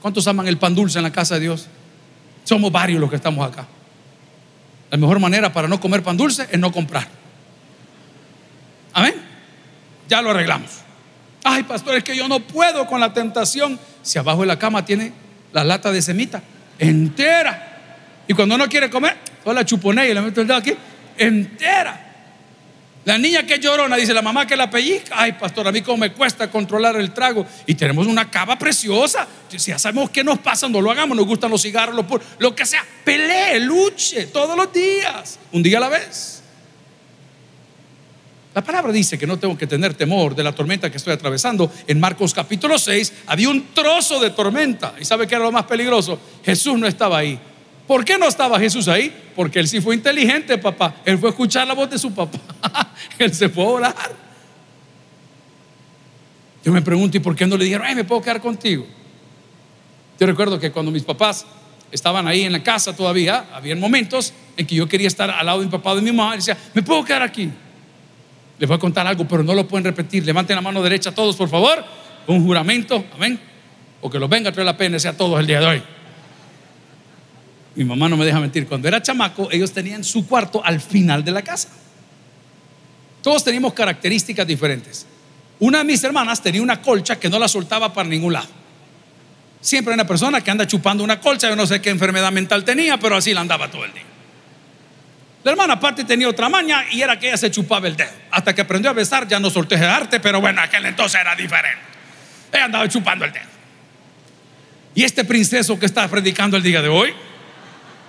¿Cuántos 0.01 0.27
aman 0.27 0.47
el 0.49 0.57
pan 0.57 0.75
dulce 0.75 0.99
en 0.99 1.05
la 1.05 1.13
casa 1.13 1.35
de 1.35 1.41
Dios? 1.41 1.67
Somos 2.45 2.73
varios 2.73 3.01
los 3.01 3.11
que 3.11 3.17
estamos 3.17 3.47
acá. 3.47 3.67
La 4.91 4.97
mejor 4.97 5.21
manera 5.21 5.53
para 5.53 5.69
no 5.69 5.79
comer 5.81 6.03
pan 6.03 6.17
dulce 6.17 6.49
es 6.51 6.59
no 6.59 6.73
comprar. 6.73 7.07
Amén. 8.93 9.15
Ya 10.09 10.21
lo 10.23 10.31
arreglamos. 10.31 10.71
Ay, 11.45 11.63
pastor, 11.63 11.97
es 11.97 12.05
que 12.05 12.17
yo 12.17 12.29
no 12.29 12.41
puedo 12.41 12.87
con 12.87 13.01
la 13.01 13.13
tentación. 13.13 13.79
Si 14.03 14.19
abajo 14.19 14.41
de 14.41 14.47
la 14.47 14.59
cama 14.59 14.85
tiene 14.85 15.13
la 15.53 15.65
lata 15.65 15.91
de 15.93 16.03
semita 16.03 16.43
entera. 16.81 17.67
Y 18.27 18.35
cuando 18.35 18.55
uno 18.55 18.69
quiere 18.69 18.91
comer, 18.91 19.17
toda 19.45 19.55
la 19.55 19.65
chuponea 19.65 20.07
y 20.07 20.15
le 20.15 20.21
meto 20.21 20.41
el 20.41 20.47
dedo 20.47 20.59
aquí, 20.59 20.73
entera. 21.17 22.07
La 23.05 23.17
niña 23.17 23.45
que 23.45 23.59
llorona, 23.59 23.97
dice 23.97 24.13
la 24.13 24.23
mamá 24.23 24.47
que 24.47 24.57
la 24.57 24.69
pellizca. 24.71 25.15
Ay, 25.17 25.33
pastor, 25.33 25.67
a 25.67 25.73
mí 25.73 25.81
como 25.81 25.99
me 25.99 26.13
cuesta 26.13 26.51
controlar 26.51 26.97
el 26.97 27.13
trago. 27.13 27.47
Y 27.67 27.75
tenemos 27.75 28.07
una 28.07 28.31
cava 28.31 28.59
preciosa. 28.59 29.27
Si 29.49 29.71
ya 29.71 29.79
sabemos 29.79 30.11
qué 30.11 30.23
nos 30.23 30.39
pasa, 30.39 30.69
no 30.69 30.83
lo 30.83 30.91
hagamos. 30.91 31.17
Nos 31.17 31.27
gustan 31.27 31.51
los 31.51 31.63
cigarros, 31.63 32.05
lo 32.39 32.55
que 32.55 32.67
sea. 32.67 32.85
Pelee, 33.05 33.59
luche 33.61 34.27
todos 34.27 34.55
los 34.55 34.71
días. 34.73 35.39
Un 35.51 35.63
día 35.63 35.79
a 35.79 35.81
la 35.81 35.89
vez. 35.89 36.40
La 38.53 38.63
palabra 38.63 38.93
dice 38.93 39.17
que 39.17 39.27
no 39.29 39.39
tengo 39.39 39.57
que 39.57 39.67
tener 39.67 39.95
temor 39.95 40.35
de 40.35 40.43
la 40.43 40.53
tormenta 40.53 40.91
que 40.91 40.97
estoy 40.97 41.13
atravesando. 41.13 41.71
En 41.87 42.01
Marcos 42.01 42.35
capítulo 42.35 42.79
6 42.79 43.13
había 43.27 43.49
un 43.49 43.73
trozo 43.73 44.19
de 44.19 44.31
tormenta. 44.31 44.95
¿Y 45.01 45.05
sabe 45.05 45.27
qué 45.29 45.37
era 45.37 45.45
lo 45.45 45.53
más 45.53 45.65
peligroso? 45.65 46.19
Jesús 46.45 46.77
no 46.77 46.89
estaba 46.89 47.19
ahí. 47.19 47.39
¿Por 47.87 48.05
qué 48.05 48.19
no 48.19 48.27
estaba 48.27 48.59
Jesús 48.59 48.89
ahí? 48.89 49.15
Porque 49.37 49.61
él 49.61 49.69
sí 49.69 49.81
fue 49.81 49.95
inteligente, 49.95 50.59
papá. 50.59 50.97
Él 51.05 51.19
fue 51.19 51.29
a 51.29 51.31
escuchar 51.31 51.67
la 51.67 51.75
voz 51.75 51.91
de 51.91 51.99
su 51.99 52.13
papá. 52.13 52.39
él 53.19 53.33
se 53.33 53.49
fue 53.49 53.65
a 53.65 53.69
orar. 53.69 53.95
Yo 56.65 56.73
me 56.73 56.83
pregunto, 56.83 57.17
¿y 57.17 57.21
por 57.21 57.37
qué 57.37 57.47
no 57.47 57.57
le 57.57 57.65
dijeron, 57.65 57.87
ay, 57.87 57.95
me 57.95 58.05
puedo 58.05 58.21
quedar 58.21 58.41
contigo? 58.41 58.85
Yo 60.19 60.27
recuerdo 60.27 60.59
que 60.59 60.73
cuando 60.73 60.91
mis 60.91 61.05
papás 61.05 61.47
estaban 61.93 62.27
ahí 62.27 62.43
en 62.43 62.53
la 62.53 62.63
casa 62.63 62.95
todavía, 62.95 63.47
había 63.53 63.77
momentos 63.77 64.33
en 64.57 64.67
que 64.67 64.75
yo 64.75 64.89
quería 64.89 65.09
estar 65.09 65.31
al 65.31 65.47
lado 65.47 65.61
de 65.61 65.67
mi 65.67 65.71
papá 65.71 65.93
o 65.93 65.97
de 65.97 66.03
mi 66.03 66.13
mamá 66.13 66.35
y 66.35 66.39
decía, 66.39 66.59
¿me 66.75 66.83
puedo 66.83 67.05
quedar 67.05 67.23
aquí? 67.23 67.51
Les 68.61 68.69
voy 68.69 68.77
a 68.77 68.79
contar 68.79 69.07
algo, 69.07 69.27
pero 69.27 69.43
no 69.43 69.55
lo 69.55 69.67
pueden 69.67 69.87
repetir. 69.87 70.25
Levanten 70.27 70.55
la 70.55 70.61
mano 70.61 70.83
derecha 70.83 71.13
todos, 71.13 71.35
por 71.35 71.49
favor. 71.49 71.83
Un 72.27 72.45
juramento, 72.45 73.03
amén. 73.15 73.41
O 74.03 74.11
que 74.11 74.19
los 74.19 74.29
venga 74.29 74.51
a 74.51 74.53
traer 74.53 74.67
la 74.67 74.77
pena 74.77 74.99
sea 74.99 75.17
todos 75.17 75.41
el 75.41 75.47
día 75.47 75.61
de 75.61 75.67
hoy. 75.67 75.83
Mi 77.75 77.85
mamá 77.85 78.11
no 78.11 78.19
me 78.19 78.27
deja 78.27 78.39
mentir. 78.39 78.67
Cuando 78.67 78.87
era 78.87 79.01
chamaco, 79.01 79.49
ellos 79.51 79.73
tenían 79.73 80.05
su 80.05 80.27
cuarto 80.27 80.63
al 80.63 80.79
final 80.79 81.25
de 81.25 81.33
la 81.33 81.41
casa. 81.41 81.69
Todos 83.23 83.43
teníamos 83.43 83.73
características 83.73 84.47
diferentes. 84.47 85.07
Una 85.59 85.79
de 85.79 85.85
mis 85.85 86.05
hermanas 86.05 86.43
tenía 86.43 86.61
una 86.61 86.83
colcha 86.83 87.19
que 87.19 87.31
no 87.31 87.39
la 87.39 87.49
soltaba 87.49 87.95
para 87.95 88.11
ningún 88.11 88.35
lado. 88.35 88.49
Siempre 89.63 89.93
hay 89.93 89.95
una 89.95 90.07
persona 90.07 90.43
que 90.43 90.51
anda 90.51 90.67
chupando 90.67 91.03
una 91.03 91.19
colcha, 91.19 91.49
yo 91.49 91.57
no 91.57 91.67
sé 91.67 91.81
qué 91.81 91.89
enfermedad 91.89 92.31
mental 92.31 92.63
tenía, 92.63 92.99
pero 92.99 93.17
así 93.17 93.33
la 93.33 93.41
andaba 93.41 93.71
todo 93.71 93.87
el 93.87 93.93
día. 93.95 94.10
La 95.43 95.53
hermana 95.53 95.75
aparte 95.75 96.05
tenía 96.05 96.29
otra 96.29 96.49
maña 96.49 96.85
y 96.91 97.01
era 97.01 97.19
que 97.19 97.29
ella 97.29 97.37
se 97.37 97.51
chupaba 97.51 97.89
el 97.89 97.97
dedo. 97.97 98.11
Hasta 98.31 98.55
que 98.55 98.61
aprendió 98.61 98.91
a 98.91 98.95
besar 98.95 99.27
ya 99.27 99.41
no 99.41 99.49
solté 99.49 99.77
de 99.77 99.87
arte, 99.87 100.21
pero 100.21 100.41
bueno, 100.41 100.61
aquel 100.61 100.85
entonces 100.85 101.21
era 101.21 101.35
diferente. 101.35 101.81
Ella 102.53 102.67
andaba 102.67 102.89
chupando 102.89 103.25
el 103.25 103.33
dedo. 103.33 103.45
Y 104.95 105.05
este 105.05 105.25
princeso 105.25 105.79
que 105.79 105.87
está 105.87 106.07
predicando 106.09 106.57
el 106.57 106.63
día 106.63 106.83
de 106.83 106.89
hoy, 106.89 107.15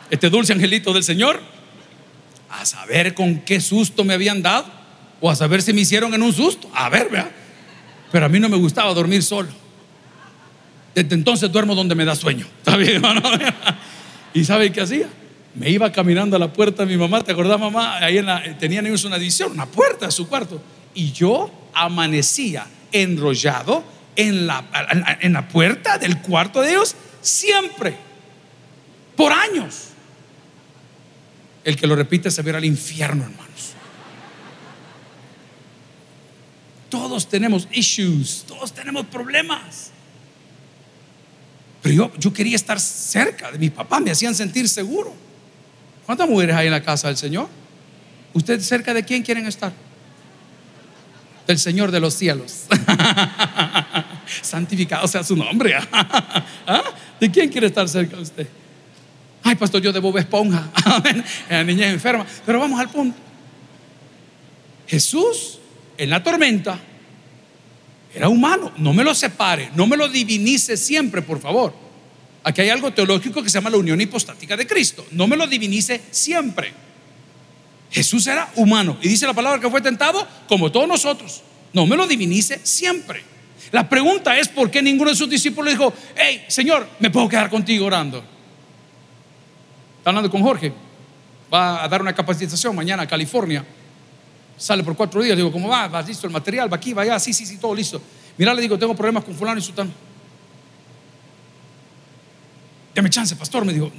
este 0.10 0.30
dulce 0.30 0.52
angelito 0.52 0.92
del 0.94 1.04
Señor, 1.04 1.42
a 2.50 2.66
saber 2.66 3.14
con 3.14 3.40
qué 3.40 3.62
susto 3.62 4.04
me 4.04 4.14
habían 4.14 4.42
dado, 4.42 4.66
o 5.22 5.30
a 5.30 5.36
saber 5.36 5.62
si 5.62 5.72
me 5.72 5.82
hicieron 5.82 6.14
en 6.14 6.22
un 6.22 6.34
susto. 6.34 6.70
A 6.74 6.90
ver, 6.90 7.10
vea. 7.10 7.32
Pero 8.12 8.26
a 8.26 8.30
mí 8.30 8.40
no 8.40 8.50
me 8.50 8.58
gustaba 8.58 8.94
dormir 8.94 9.24
solo. 9.24 9.50
Desde 10.94 11.16
entonces 11.16 11.50
duermo 11.50 11.76
donde 11.76 11.96
me 11.96 12.04
da 12.04 12.16
sueño. 12.16 12.46
¿Está 12.58 12.76
bien, 12.76 12.96
hermano? 12.96 13.22
¿Y 14.34 14.44
sabe 14.44 14.72
qué 14.72 14.82
hacía? 14.82 15.08
Me 15.54 15.70
iba 15.70 15.92
caminando 15.92 16.36
a 16.36 16.40
la 16.40 16.52
puerta 16.52 16.86
de 16.86 16.92
mi 16.92 16.98
mamá, 16.98 17.24
¿te 17.24 17.34
acordás 17.34 17.60
mamá? 17.60 17.98
Ahí 17.98 18.24
tenían 18.60 18.86
ellos 18.88 19.04
una 19.04 19.18
edición, 19.18 19.52
una 19.52 19.66
puerta 19.66 20.06
de 20.06 20.12
su 20.12 20.28
cuarto. 20.28 20.62
Y 20.94 21.12
yo 21.12 21.52
amanecía 21.74 22.66
enrollado 22.92 23.84
en 24.16 24.48
la, 24.48 25.48
puerta 25.52 25.98
del 25.98 26.22
cuarto 26.22 26.62
de 26.62 26.72
ellos 26.72 26.96
siempre, 27.22 27.96
por 29.16 29.32
años. 29.34 29.90
El 31.64 31.76
que 31.76 31.86
lo 31.86 31.96
repite 31.96 32.32
se 32.32 32.42
verá 32.42 32.58
al 32.58 32.66
infierno, 32.66 33.24
hermanos. 33.24 33.74
Todos 36.90 37.30
tenemos 37.30 37.68
issues, 37.72 38.46
todos 38.48 38.74
tenemos 38.74 39.06
problemas. 39.06 39.92
Pero 41.82 42.12
yo 42.18 42.34
quería 42.34 42.56
estar 42.56 42.80
cerca 42.80 43.52
de 43.52 43.58
mi 43.58 43.70
papá, 43.70 44.00
me 44.00 44.12
hacían 44.12 44.36
sentir 44.36 44.68
seguro. 44.70 45.31
¿Cuántas 46.06 46.28
mujeres 46.28 46.56
hay 46.56 46.68
en 46.68 46.74
la 46.74 46.82
casa 46.82 47.08
del 47.08 47.18
Señor? 47.18 47.48
¿Usted 48.34 48.60
cerca 48.62 48.94
de 48.94 49.04
quién 49.04 49.24
quieren 49.24 49.46
estar? 49.46 49.72
Del 51.48 51.60
Señor 51.60 51.92
de 51.92 52.00
los 52.00 52.14
cielos. 52.14 52.66
Santificado 54.42 55.08
sea 55.08 55.24
su 55.24 55.36
nombre. 55.36 55.76
¿Ah? 55.92 56.84
¿De 57.20 57.30
quién 57.30 57.50
quiere 57.50 57.68
estar 57.68 57.88
cerca 57.90 58.16
de 58.16 58.22
usted? 58.22 58.48
Ay, 59.44 59.56
pastor, 59.56 59.82
yo 59.82 59.92
de 59.92 60.00
Bob 60.00 60.18
Esponja. 60.18 60.70
La 61.50 61.64
niña 61.64 61.88
es 61.88 61.94
enferma. 61.94 62.26
Pero 62.46 62.60
vamos 62.60 62.80
al 62.80 62.90
punto. 62.90 63.18
Jesús 64.88 65.60
en 65.98 66.10
la 66.10 66.22
tormenta 66.22 66.80
era 68.14 68.28
humano. 68.28 68.72
No 68.78 68.94
me 68.94 69.04
lo 69.04 69.16
separe, 69.16 69.72
no 69.76 69.88
me 69.88 69.98
lo 69.98 70.08
divinice 70.10 70.78
siempre, 70.78 71.22
por 71.22 71.40
favor. 71.40 71.74
Aquí 72.44 72.62
hay 72.62 72.70
algo 72.70 72.92
teológico 72.92 73.44
que 73.44 73.50
se 73.50 73.56
llama 73.58 73.70
la 73.70 73.78
unión 73.78 74.02
hipostática 74.02 74.58
de 74.58 74.66
Cristo. 74.66 75.06
No 75.12 75.28
me 75.28 75.38
lo 75.38 75.46
divinice 75.46 76.02
siempre. 76.10 76.74
Jesús 77.92 78.26
era 78.28 78.50
humano 78.56 78.98
y 79.02 79.10
dice 79.10 79.28
la 79.28 79.34
palabra 79.34 79.60
que 79.60 79.70
fue 79.70 79.82
tentado 79.82 80.26
como 80.48 80.72
todos 80.72 80.88
nosotros. 80.88 81.42
No 81.74 81.86
me 81.86 81.96
lo 81.96 82.08
divinice 82.08 82.60
siempre. 82.64 83.24
La 83.72 83.88
pregunta 83.88 84.38
es 84.38 84.48
por 84.48 84.72
qué 84.72 84.82
ninguno 84.82 85.12
de 85.12 85.16
sus 85.16 85.30
discípulos 85.30 85.72
dijo, 85.72 85.94
hey, 86.16 86.44
Señor, 86.48 86.88
me 87.00 87.10
puedo 87.10 87.30
quedar 87.30 87.50
contigo 87.50 87.86
orando. 87.86 88.24
Está 89.98 90.10
hablando 90.10 90.32
con 90.32 90.42
Jorge. 90.42 90.74
Va 91.54 91.84
a 91.84 91.88
dar 91.88 92.02
una 92.02 92.14
capacitación 92.14 92.76
mañana 92.76 93.04
a 93.04 93.08
California. 93.08 93.64
Sale 94.58 94.84
por 94.84 94.96
cuatro 94.96 95.22
días. 95.22 95.38
Digo, 95.38 95.52
¿cómo 95.52 95.70
va? 95.70 95.88
¿Va 95.88 96.02
listo 96.02 96.26
el 96.28 96.34
material? 96.34 96.72
¿Va 96.72 96.78
aquí? 96.78 96.94
¿Va 96.94 97.04
allá? 97.04 97.20
Sí, 97.20 97.34
sí, 97.34 97.46
sí, 97.46 97.58
todo 97.58 97.76
listo. 97.76 98.02
Mira, 98.38 98.54
le 98.54 98.62
digo, 98.62 98.80
tengo 98.80 98.96
problemas 98.96 99.24
con 99.24 99.36
fulano 99.36 99.60
y 99.60 99.62
sultano. 99.62 99.92
Deme 103.02 103.10
chance, 103.10 103.36
pastor, 103.36 103.66
me 103.66 103.74
dijo, 103.74 103.92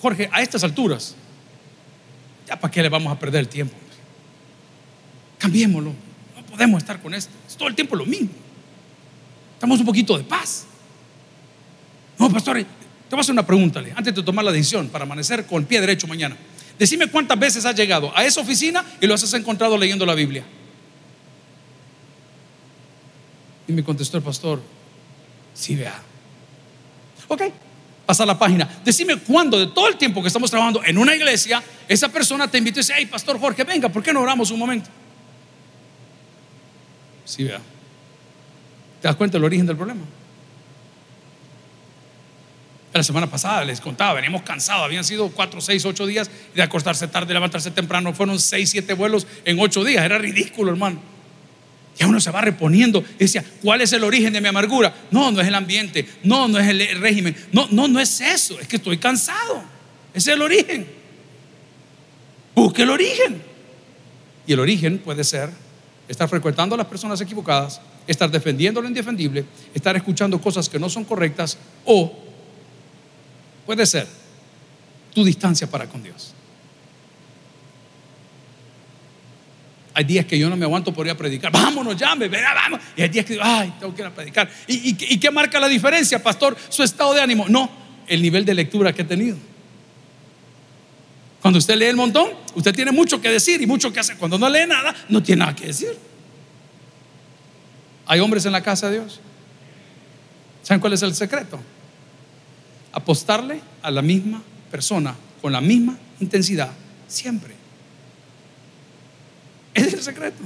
Jorge, 0.00 0.30
a 0.32 0.40
estas 0.40 0.64
alturas, 0.64 1.14
ya 2.48 2.58
para 2.58 2.70
qué 2.70 2.82
le 2.82 2.88
vamos 2.88 3.12
a 3.12 3.18
perder 3.18 3.40
el 3.40 3.48
tiempo. 3.48 3.76
Cambiémoslo. 5.36 5.90
No 6.34 6.46
podemos 6.46 6.78
estar 6.78 7.02
con 7.02 7.12
esto. 7.12 7.30
Es 7.46 7.54
todo 7.54 7.68
el 7.68 7.74
tiempo 7.74 7.96
lo 7.96 8.06
mismo. 8.06 8.30
Estamos 9.52 9.78
un 9.80 9.84
poquito 9.84 10.16
de 10.16 10.24
paz. 10.24 10.64
No, 12.18 12.30
pastor, 12.30 12.56
te 12.56 12.64
voy 13.10 13.18
a 13.18 13.20
hacer 13.20 13.34
una 13.34 13.44
pregunta 13.44 13.84
antes 13.94 14.14
de 14.14 14.22
tomar 14.22 14.42
la 14.42 14.52
decisión 14.52 14.88
para 14.88 15.04
amanecer 15.04 15.44
con 15.44 15.60
el 15.60 15.66
pie 15.66 15.78
derecho 15.82 16.06
mañana. 16.06 16.34
Decime 16.78 17.08
cuántas 17.08 17.38
veces 17.38 17.66
has 17.66 17.76
llegado 17.76 18.10
a 18.16 18.24
esa 18.24 18.40
oficina 18.40 18.82
y 19.02 19.06
lo 19.06 19.12
has 19.12 19.34
encontrado 19.34 19.76
leyendo 19.76 20.06
la 20.06 20.14
Biblia. 20.14 20.44
Y 23.68 23.72
me 23.72 23.84
contestó 23.84 24.16
el 24.16 24.22
pastor, 24.22 24.62
sí, 25.52 25.74
vea. 25.74 26.00
Ok, 27.28 27.42
pasar 28.10 28.26
la 28.26 28.36
página. 28.36 28.68
Decime 28.84 29.18
cuándo, 29.18 29.56
de 29.56 29.68
todo 29.68 29.86
el 29.86 29.94
tiempo 29.94 30.20
que 30.20 30.26
estamos 30.26 30.50
trabajando 30.50 30.82
en 30.84 30.98
una 30.98 31.14
iglesia, 31.14 31.62
esa 31.86 32.08
persona 32.08 32.48
te 32.48 32.58
invitó 32.58 32.80
y 32.80 32.82
dice, 32.82 32.94
hey, 32.96 33.06
Pastor 33.06 33.38
Jorge, 33.38 33.62
venga, 33.62 33.88
¿por 33.88 34.02
qué 34.02 34.12
no 34.12 34.20
oramos 34.20 34.50
un 34.50 34.58
momento? 34.58 34.90
Sí, 37.24 37.44
vea. 37.44 37.60
¿Te 39.00 39.06
das 39.06 39.14
cuenta 39.14 39.38
del 39.38 39.44
origen 39.44 39.64
del 39.64 39.76
problema? 39.76 40.00
La 42.92 43.04
semana 43.04 43.28
pasada 43.28 43.64
les 43.64 43.80
contaba, 43.80 44.14
veníamos 44.14 44.42
cansados, 44.42 44.82
habían 44.84 45.04
sido 45.04 45.28
cuatro, 45.28 45.60
seis, 45.60 45.84
ocho 45.84 46.04
días 46.04 46.28
de 46.52 46.62
acostarse 46.62 47.06
tarde, 47.06 47.32
levantarse 47.32 47.70
temprano, 47.70 48.12
fueron 48.12 48.40
seis, 48.40 48.70
siete 48.70 48.94
vuelos 48.94 49.24
en 49.44 49.60
ocho 49.60 49.84
días, 49.84 50.04
era 50.04 50.18
ridículo, 50.18 50.72
hermano. 50.72 51.00
Ya 51.98 52.06
uno 52.06 52.20
se 52.20 52.30
va 52.30 52.40
reponiendo 52.40 53.04
decía, 53.18 53.44
¿cuál 53.62 53.82
es 53.82 53.92
el 53.92 54.04
origen 54.04 54.32
de 54.32 54.40
mi 54.40 54.48
amargura? 54.48 54.94
No, 55.10 55.30
no 55.30 55.40
es 55.40 55.48
el 55.48 55.54
ambiente, 55.54 56.08
no, 56.22 56.48
no 56.48 56.58
es 56.58 56.68
el 56.68 57.00
régimen, 57.00 57.36
no, 57.52 57.68
no, 57.70 57.88
no 57.88 58.00
es 58.00 58.20
eso, 58.20 58.58
es 58.58 58.66
que 58.66 58.76
estoy 58.76 58.98
cansado, 58.98 59.62
ese 60.14 60.30
es 60.30 60.36
el 60.36 60.42
origen. 60.42 60.86
Busque 62.54 62.82
el 62.82 62.90
origen. 62.90 63.42
Y 64.46 64.52
el 64.52 64.60
origen 64.60 64.98
puede 64.98 65.24
ser 65.24 65.50
estar 66.08 66.28
frecuentando 66.28 66.74
a 66.74 66.78
las 66.78 66.86
personas 66.86 67.20
equivocadas, 67.20 67.80
estar 68.06 68.30
defendiendo 68.30 68.82
lo 68.82 68.88
indefendible, 68.88 69.44
estar 69.72 69.94
escuchando 69.96 70.40
cosas 70.40 70.68
que 70.68 70.78
no 70.78 70.88
son 70.88 71.04
correctas 71.04 71.56
o 71.84 72.12
puede 73.64 73.86
ser 73.86 74.08
tu 75.14 75.24
distancia 75.24 75.70
para 75.70 75.86
con 75.86 76.02
Dios. 76.02 76.34
Hay 79.92 80.04
días 80.04 80.24
que 80.24 80.38
yo 80.38 80.48
no 80.48 80.56
me 80.56 80.64
aguanto 80.64 80.92
por 80.92 81.06
ir 81.06 81.12
a 81.12 81.16
predicar. 81.16 81.50
Vámonos, 81.50 81.96
llame, 81.96 82.28
verá, 82.28 82.54
vamos. 82.54 82.80
Y 82.96 83.02
hay 83.02 83.08
días 83.08 83.24
que 83.24 83.32
digo, 83.34 83.44
ay, 83.44 83.72
tengo 83.80 83.94
que 83.94 84.02
ir 84.02 84.06
a 84.06 84.14
predicar. 84.14 84.48
¿Y, 84.66 85.14
y 85.14 85.18
qué 85.18 85.30
marca 85.30 85.58
la 85.58 85.68
diferencia, 85.68 86.22
pastor? 86.22 86.56
Su 86.68 86.82
estado 86.82 87.14
de 87.14 87.20
ánimo. 87.20 87.46
No, 87.48 87.70
el 88.06 88.22
nivel 88.22 88.44
de 88.44 88.54
lectura 88.54 88.92
que 88.92 89.02
he 89.02 89.04
tenido. 89.04 89.36
Cuando 91.40 91.58
usted 91.58 91.76
lee 91.76 91.86
el 91.86 91.96
montón, 91.96 92.30
usted 92.54 92.74
tiene 92.74 92.92
mucho 92.92 93.20
que 93.20 93.30
decir 93.30 93.60
y 93.62 93.66
mucho 93.66 93.92
que 93.92 94.00
hacer. 94.00 94.16
Cuando 94.18 94.38
no 94.38 94.48
lee 94.48 94.66
nada, 94.68 94.94
no 95.08 95.22
tiene 95.22 95.40
nada 95.40 95.56
que 95.56 95.66
decir. 95.68 95.96
¿Hay 98.06 98.20
hombres 98.20 98.44
en 98.44 98.52
la 98.52 98.62
casa 98.62 98.90
de 98.90 98.98
Dios? 98.98 99.20
¿Saben 100.62 100.80
cuál 100.80 100.92
es 100.92 101.02
el 101.02 101.14
secreto? 101.14 101.58
Apostarle 102.92 103.60
a 103.82 103.90
la 103.90 104.02
misma 104.02 104.42
persona 104.70 105.14
con 105.40 105.52
la 105.52 105.60
misma 105.60 105.96
intensidad 106.20 106.72
siempre. 107.08 107.59
Secreto. 110.02 110.42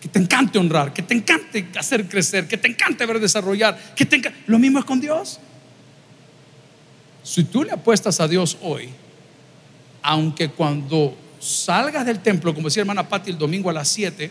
Que 0.00 0.08
te 0.08 0.18
encante 0.18 0.58
honrar, 0.58 0.92
que 0.92 1.02
te 1.02 1.14
encante 1.14 1.66
hacer 1.78 2.06
crecer, 2.08 2.46
que 2.46 2.56
te 2.56 2.68
encante 2.68 3.04
ver 3.06 3.18
desarrollar, 3.18 3.94
que 3.94 4.04
te 4.04 4.20
Lo 4.46 4.58
mismo 4.58 4.78
es 4.78 4.84
con 4.84 5.00
Dios. 5.00 5.40
Si 7.22 7.44
tú 7.44 7.64
le 7.64 7.72
apuestas 7.72 8.20
a 8.20 8.28
Dios 8.28 8.56
hoy, 8.62 8.88
aunque 10.02 10.50
cuando 10.50 11.16
salgas 11.40 12.06
del 12.06 12.20
templo, 12.20 12.54
como 12.54 12.68
decía 12.68 12.82
hermana 12.82 13.08
Patti 13.08 13.30
el 13.30 13.38
domingo 13.38 13.70
a 13.70 13.72
las 13.72 13.88
7, 13.88 14.30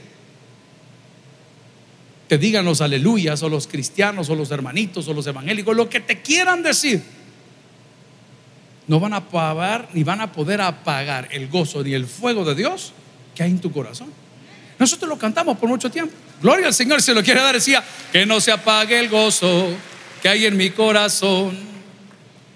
te 2.27 2.37
digan 2.37 2.65
los 2.65 2.81
aleluyas 2.81 3.43
o 3.43 3.49
los 3.49 3.67
cristianos 3.67 4.29
o 4.29 4.35
los 4.35 4.49
hermanitos 4.51 5.07
o 5.07 5.13
los 5.13 5.27
evangélicos, 5.27 5.75
lo 5.75 5.89
que 5.89 5.99
te 5.99 6.21
quieran 6.21 6.63
decir, 6.63 7.03
no 8.87 8.99
van 8.99 9.13
a 9.13 9.29
pagar 9.29 9.89
ni 9.93 10.03
van 10.03 10.21
a 10.21 10.31
poder 10.31 10.61
apagar 10.61 11.27
el 11.31 11.47
gozo 11.47 11.83
ni 11.83 11.93
el 11.93 12.05
fuego 12.05 12.45
de 12.45 12.55
Dios 12.55 12.93
que 13.35 13.43
hay 13.43 13.51
en 13.51 13.59
tu 13.59 13.71
corazón. 13.71 14.11
Nosotros 14.79 15.07
lo 15.07 15.17
cantamos 15.17 15.57
por 15.57 15.69
mucho 15.69 15.91
tiempo. 15.91 16.13
Gloria 16.41 16.67
al 16.67 16.73
Señor, 16.73 17.01
se 17.01 17.13
lo 17.13 17.21
quiere 17.21 17.41
dar, 17.41 17.53
decía, 17.55 17.83
que 18.11 18.25
no 18.25 18.41
se 18.41 18.51
apague 18.51 18.97
el 18.97 19.09
gozo 19.09 19.69
que 20.21 20.29
hay 20.29 20.45
en 20.45 20.57
mi 20.57 20.71
corazón 20.71 21.75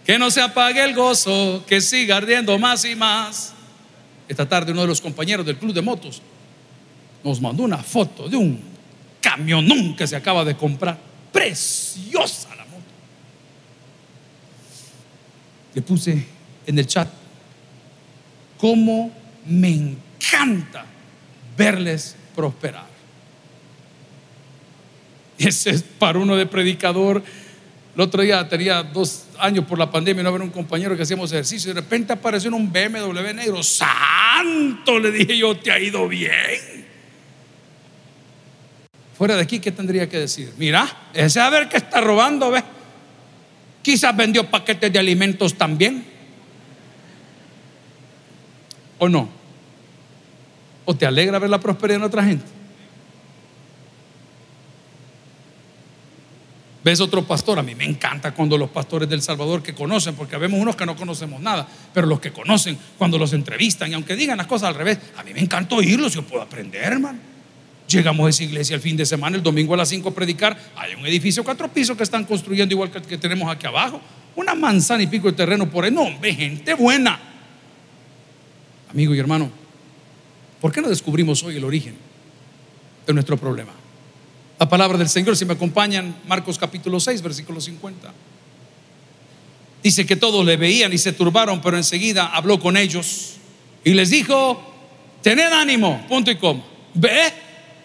que 0.09 0.17
no 0.17 0.31
se 0.31 0.41
apague 0.41 0.83
el 0.83 0.95
gozo, 0.95 1.63
que 1.67 1.79
siga 1.79 2.17
ardiendo 2.17 2.57
más 2.57 2.83
y 2.83 2.95
más. 2.95 3.53
Esta 4.27 4.49
tarde 4.49 4.71
uno 4.71 4.81
de 4.81 4.87
los 4.87 4.99
compañeros 5.01 5.45
del 5.45 5.57
club 5.57 5.71
de 5.71 5.83
motos 5.83 6.19
nos 7.23 7.39
mandó 7.39 7.61
una 7.61 7.77
foto 7.77 8.27
de 8.27 8.35
un 8.35 8.59
camionón 9.21 9.95
que 9.95 10.07
se 10.07 10.15
acaba 10.15 10.43
de 10.43 10.57
comprar. 10.57 10.97
Preciosa 11.31 12.55
la 12.55 12.65
moto. 12.65 12.85
Le 15.75 15.81
puse 15.83 16.25
en 16.65 16.79
el 16.79 16.87
chat, 16.87 17.07
cómo 18.57 19.11
me 19.45 19.67
verles 21.57 22.15
prosperar. 22.35 22.87
Ese 25.37 25.71
es 25.71 25.83
para 25.83 26.19
uno 26.19 26.35
de 26.35 26.45
predicador 26.45 27.23
el 27.99 28.03
otro 28.03 28.21
día 28.21 28.47
tenía 28.47 28.81
dos 28.81 29.25
años 29.39 29.65
por 29.65 29.77
la 29.77 29.91
pandemia, 29.91 30.23
no 30.23 30.29
había 30.29 30.43
un 30.43 30.51
compañero 30.51 30.95
que 30.95 31.03
hacíamos 31.03 31.33
ejercicio 31.33 31.69
y 31.69 31.73
de 31.73 31.81
repente 31.81 32.13
apareció 32.13 32.49
un 32.55 32.71
BMW 32.71 33.33
negro. 33.33 33.61
Santo, 33.61 34.99
le 34.99 35.11
dije 35.11 35.37
yo, 35.37 35.57
te 35.57 35.69
ha 35.69 35.77
ido 35.77 36.07
bien. 36.07 36.87
Fuera 39.17 39.35
de 39.35 39.41
aquí, 39.41 39.59
¿qué 39.59 39.73
tendría 39.73 40.07
que 40.07 40.17
decir? 40.17 40.53
Mira, 40.57 41.09
ese 41.13 41.41
a 41.41 41.49
ver 41.49 41.67
que 41.67 41.75
está 41.75 41.99
robando, 41.99 42.51
¿ves? 42.51 42.63
Quizás 43.81 44.15
vendió 44.15 44.49
paquetes 44.49 44.93
de 44.93 44.99
alimentos 44.99 45.55
también. 45.55 46.05
¿O 48.97 49.09
no? 49.09 49.27
¿O 50.89 50.95
te 50.95 51.05
alegra 51.05 51.37
ver 51.37 51.51
la 51.51 51.59
prosperidad 51.59 51.97
en 51.97 52.03
otra 52.03 52.23
gente? 52.23 52.45
ves 56.83 56.99
otro 56.99 57.23
pastor, 57.27 57.59
a 57.59 57.61
mí 57.61 57.75
me 57.75 57.85
encanta 57.85 58.31
cuando 58.31 58.57
los 58.57 58.71
pastores 58.71 59.07
del 59.07 59.21
Salvador 59.21 59.61
que 59.61 59.75
conocen, 59.75 60.15
porque 60.15 60.35
vemos 60.37 60.59
unos 60.59 60.75
que 60.75 60.87
no 60.87 60.95
conocemos 60.95 61.39
nada, 61.39 61.67
pero 61.93 62.07
los 62.07 62.19
que 62.19 62.31
conocen, 62.31 62.75
cuando 62.97 63.19
los 63.19 63.33
entrevistan, 63.33 63.91
y 63.91 63.93
aunque 63.93 64.15
digan 64.15 64.39
las 64.39 64.47
cosas 64.47 64.69
al 64.69 64.75
revés, 64.75 64.97
a 65.15 65.21
mí 65.21 65.31
me 65.31 65.41
encanta 65.41 65.75
oírlos, 65.75 66.15
yo 66.15 66.23
puedo 66.23 66.41
aprender, 66.41 66.81
hermano. 66.81 67.19
Llegamos 67.87 68.25
a 68.25 68.29
esa 68.31 68.43
iglesia 68.45 68.73
el 68.75 68.81
fin 68.81 68.97
de 68.97 69.05
semana, 69.05 69.37
el 69.37 69.43
domingo 69.43 69.75
a 69.75 69.77
las 69.77 69.89
5 69.89 70.09
a 70.09 70.15
predicar. 70.15 70.57
Hay 70.75 70.95
un 70.95 71.05
edificio 71.05 71.43
cuatro 71.43 71.71
pisos 71.71 71.95
que 71.95 72.01
están 72.01 72.25
construyendo 72.25 72.73
igual 72.73 72.89
que, 72.89 72.99
que 72.99 73.19
tenemos 73.19 73.51
aquí 73.51 73.67
abajo. 73.67 74.01
Una 74.35 74.55
manzana 74.55 75.03
y 75.03 75.07
pico 75.07 75.27
de 75.27 75.33
terreno 75.33 75.69
por 75.69 75.85
ahí. 75.85 75.91
No, 75.91 76.01
hombre, 76.01 76.33
gente 76.33 76.73
buena. 76.73 77.19
Amigo 78.91 79.13
y 79.13 79.19
hermano, 79.19 79.51
¿por 80.61 80.71
qué 80.71 80.81
no 80.81 80.89
descubrimos 80.89 81.43
hoy 81.43 81.57
el 81.57 81.63
origen 81.63 81.95
de 83.05 83.13
nuestro 83.13 83.37
problema? 83.37 83.71
La 84.59 84.67
palabra 84.67 84.97
del 84.97 85.07
Señor, 85.07 85.37
si 85.37 85.45
me 85.45 85.53
acompañan, 85.53 86.15
Marcos 86.27 86.57
capítulo 86.57 86.99
6, 86.99 87.21
versículo 87.21 87.61
50. 87.61 88.11
Dice 89.81 90.05
que 90.05 90.17
todos 90.17 90.45
le 90.45 90.57
veían 90.57 90.91
y 90.91 90.97
se 90.97 91.13
turbaron, 91.13 91.61
pero 91.61 91.77
enseguida 91.77 92.27
habló 92.27 92.59
con 92.59 92.75
ellos 92.75 93.35
y 93.85 93.93
les 93.93 94.09
dijo, 94.09 94.61
tened 95.21 95.51
ánimo, 95.53 96.05
punto 96.09 96.29
y 96.29 96.35
coma. 96.35 96.63
Ve, 96.93 97.31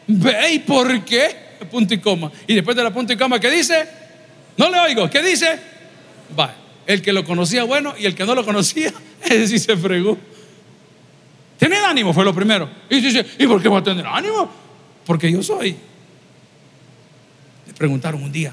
ve, 0.09 0.55
¿y 0.55 0.59
por 0.59 1.05
qué? 1.05 1.37
Punto 1.71 1.95
y 1.95 1.99
coma. 1.99 2.33
Y 2.49 2.55
después 2.55 2.77
de 2.77 2.83
la 2.83 2.93
punto 2.93 3.13
y 3.13 3.17
coma, 3.17 3.39
¿qué 3.39 3.51
dice? 3.51 3.89
No 4.57 4.69
le 4.69 4.81
oigo, 4.81 5.09
¿qué 5.09 5.23
dice? 5.23 5.59
Va, 6.39 6.55
el 6.87 7.01
que 7.01 7.13
lo 7.13 7.25
conocía 7.25 7.63
bueno 7.63 7.95
y 7.97 8.07
el 8.07 8.17
que 8.17 8.25
no 8.25 8.35
lo 8.35 8.45
conocía, 8.45 8.93
ese 9.25 9.47
sí 9.47 9.59
se 9.61 9.77
fregó. 9.77 10.19
Tened 11.59 11.85
ánimo, 11.85 12.13
fue 12.13 12.25
lo 12.25 12.35
primero. 12.35 12.69
Y 12.91 13.01
dice, 13.01 13.25
¿y 13.39 13.47
por 13.47 13.63
qué 13.63 13.69
voy 13.69 13.81
a 13.81 13.85
tener 13.85 14.07
ánimo? 14.07 14.51
Porque 15.05 15.31
yo 15.31 15.43
soy 15.43 15.77
preguntaron 17.75 18.23
un 18.23 18.33
día, 18.33 18.53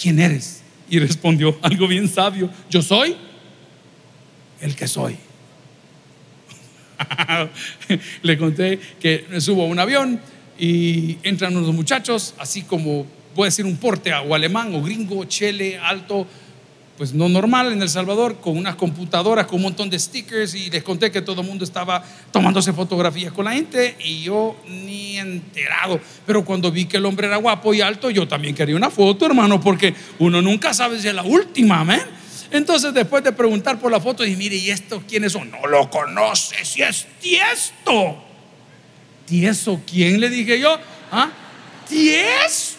¿quién 0.00 0.18
eres? 0.18 0.62
Y 0.90 0.98
respondió 0.98 1.58
algo 1.62 1.86
bien 1.86 2.08
sabio, 2.08 2.50
yo 2.68 2.82
soy 2.82 3.16
el 4.60 4.74
que 4.74 4.88
soy. 4.88 5.16
Le 8.22 8.38
conté 8.38 8.78
que 9.00 9.40
subo 9.40 9.62
a 9.62 9.66
un 9.66 9.78
avión 9.78 10.20
y 10.58 11.18
entran 11.22 11.56
unos 11.56 11.72
muchachos, 11.74 12.34
así 12.38 12.62
como 12.62 13.06
a 13.36 13.44
decir 13.44 13.64
un 13.64 13.76
porte 13.76 14.12
o 14.12 14.34
alemán 14.34 14.74
o 14.74 14.82
gringo, 14.82 15.24
chele, 15.24 15.78
alto, 15.78 16.26
pues 16.98 17.14
no 17.14 17.28
normal 17.28 17.72
en 17.72 17.80
El 17.80 17.88
Salvador, 17.88 18.40
con 18.40 18.58
unas 18.58 18.74
computadoras, 18.74 19.46
con 19.46 19.56
un 19.56 19.62
montón 19.62 19.88
de 19.88 19.96
stickers 19.96 20.52
y 20.54 20.68
les 20.68 20.82
conté 20.82 21.12
que 21.12 21.22
todo 21.22 21.42
el 21.42 21.46
mundo 21.46 21.64
estaba 21.64 22.04
tomándose 22.32 22.72
fotografías 22.72 23.32
con 23.32 23.44
la 23.44 23.52
gente 23.52 23.96
y 24.00 24.24
yo 24.24 24.56
ni 24.66 25.16
enterado. 25.16 26.00
Pero 26.26 26.44
cuando 26.44 26.72
vi 26.72 26.86
que 26.86 26.96
el 26.96 27.06
hombre 27.06 27.28
era 27.28 27.36
guapo 27.36 27.72
y 27.72 27.80
alto, 27.80 28.10
yo 28.10 28.26
también 28.26 28.52
quería 28.52 28.74
una 28.74 28.90
foto, 28.90 29.26
hermano, 29.26 29.60
porque 29.60 29.94
uno 30.18 30.42
nunca 30.42 30.74
sabe 30.74 31.00
si 31.00 31.06
es 31.06 31.14
la 31.14 31.22
última, 31.22 31.80
amén. 31.80 32.02
Entonces, 32.50 32.92
después 32.92 33.22
de 33.22 33.30
preguntar 33.30 33.78
por 33.78 33.92
la 33.92 34.00
foto, 34.00 34.24
dije, 34.24 34.36
mire, 34.36 34.56
¿y 34.56 34.70
esto 34.70 35.00
quiénes 35.06 35.32
son? 35.32 35.52
No 35.52 35.68
lo 35.68 35.88
conoce, 35.88 36.64
si 36.64 36.82
es 36.82 37.06
tiesto. 37.20 38.24
¿Tieso 39.24 39.80
quién? 39.88 40.18
Le 40.18 40.30
dije 40.30 40.58
yo. 40.58 40.76
¿Ah? 41.12 41.30
Tiesto. 41.88 42.77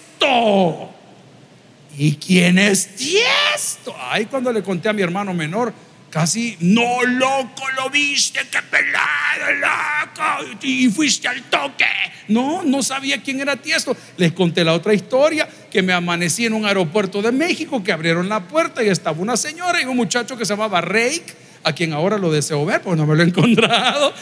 ¿Y 1.99 2.15
quién 2.15 2.57
es 2.57 2.95
Tiesto? 2.95 3.93
Ay, 3.99 4.25
cuando 4.27 4.53
le 4.53 4.63
conté 4.63 4.87
a 4.87 4.93
mi 4.93 5.01
hermano 5.01 5.33
menor, 5.33 5.73
casi, 6.09 6.55
no, 6.61 7.03
loco, 7.03 7.63
lo 7.75 7.89
viste, 7.89 8.39
qué 8.49 8.59
pelado, 8.61 9.51
loco, 9.59 10.57
y 10.61 10.87
fuiste 10.87 11.27
al 11.27 11.43
toque. 11.49 11.83
No, 12.29 12.63
no 12.63 12.81
sabía 12.83 13.21
quién 13.21 13.41
era 13.41 13.57
Tiesto. 13.57 13.97
Les 14.15 14.31
conté 14.31 14.63
la 14.63 14.75
otra 14.75 14.93
historia, 14.93 15.49
que 15.69 15.81
me 15.81 15.91
amanecí 15.91 16.45
en 16.45 16.53
un 16.53 16.65
aeropuerto 16.65 17.21
de 17.21 17.33
México, 17.33 17.83
que 17.83 17.91
abrieron 17.91 18.29
la 18.29 18.47
puerta 18.47 18.81
y 18.81 18.87
estaba 18.87 19.19
una 19.19 19.35
señora 19.35 19.81
y 19.81 19.85
un 19.85 19.97
muchacho 19.97 20.37
que 20.37 20.45
se 20.45 20.53
llamaba 20.53 20.79
Rake, 20.79 21.35
a 21.65 21.73
quien 21.73 21.91
ahora 21.91 22.17
lo 22.17 22.31
deseo 22.31 22.65
ver, 22.65 22.81
pues 22.81 22.95
no 22.95 23.05
me 23.05 23.13
lo 23.13 23.23
he 23.23 23.25
encontrado. 23.27 24.13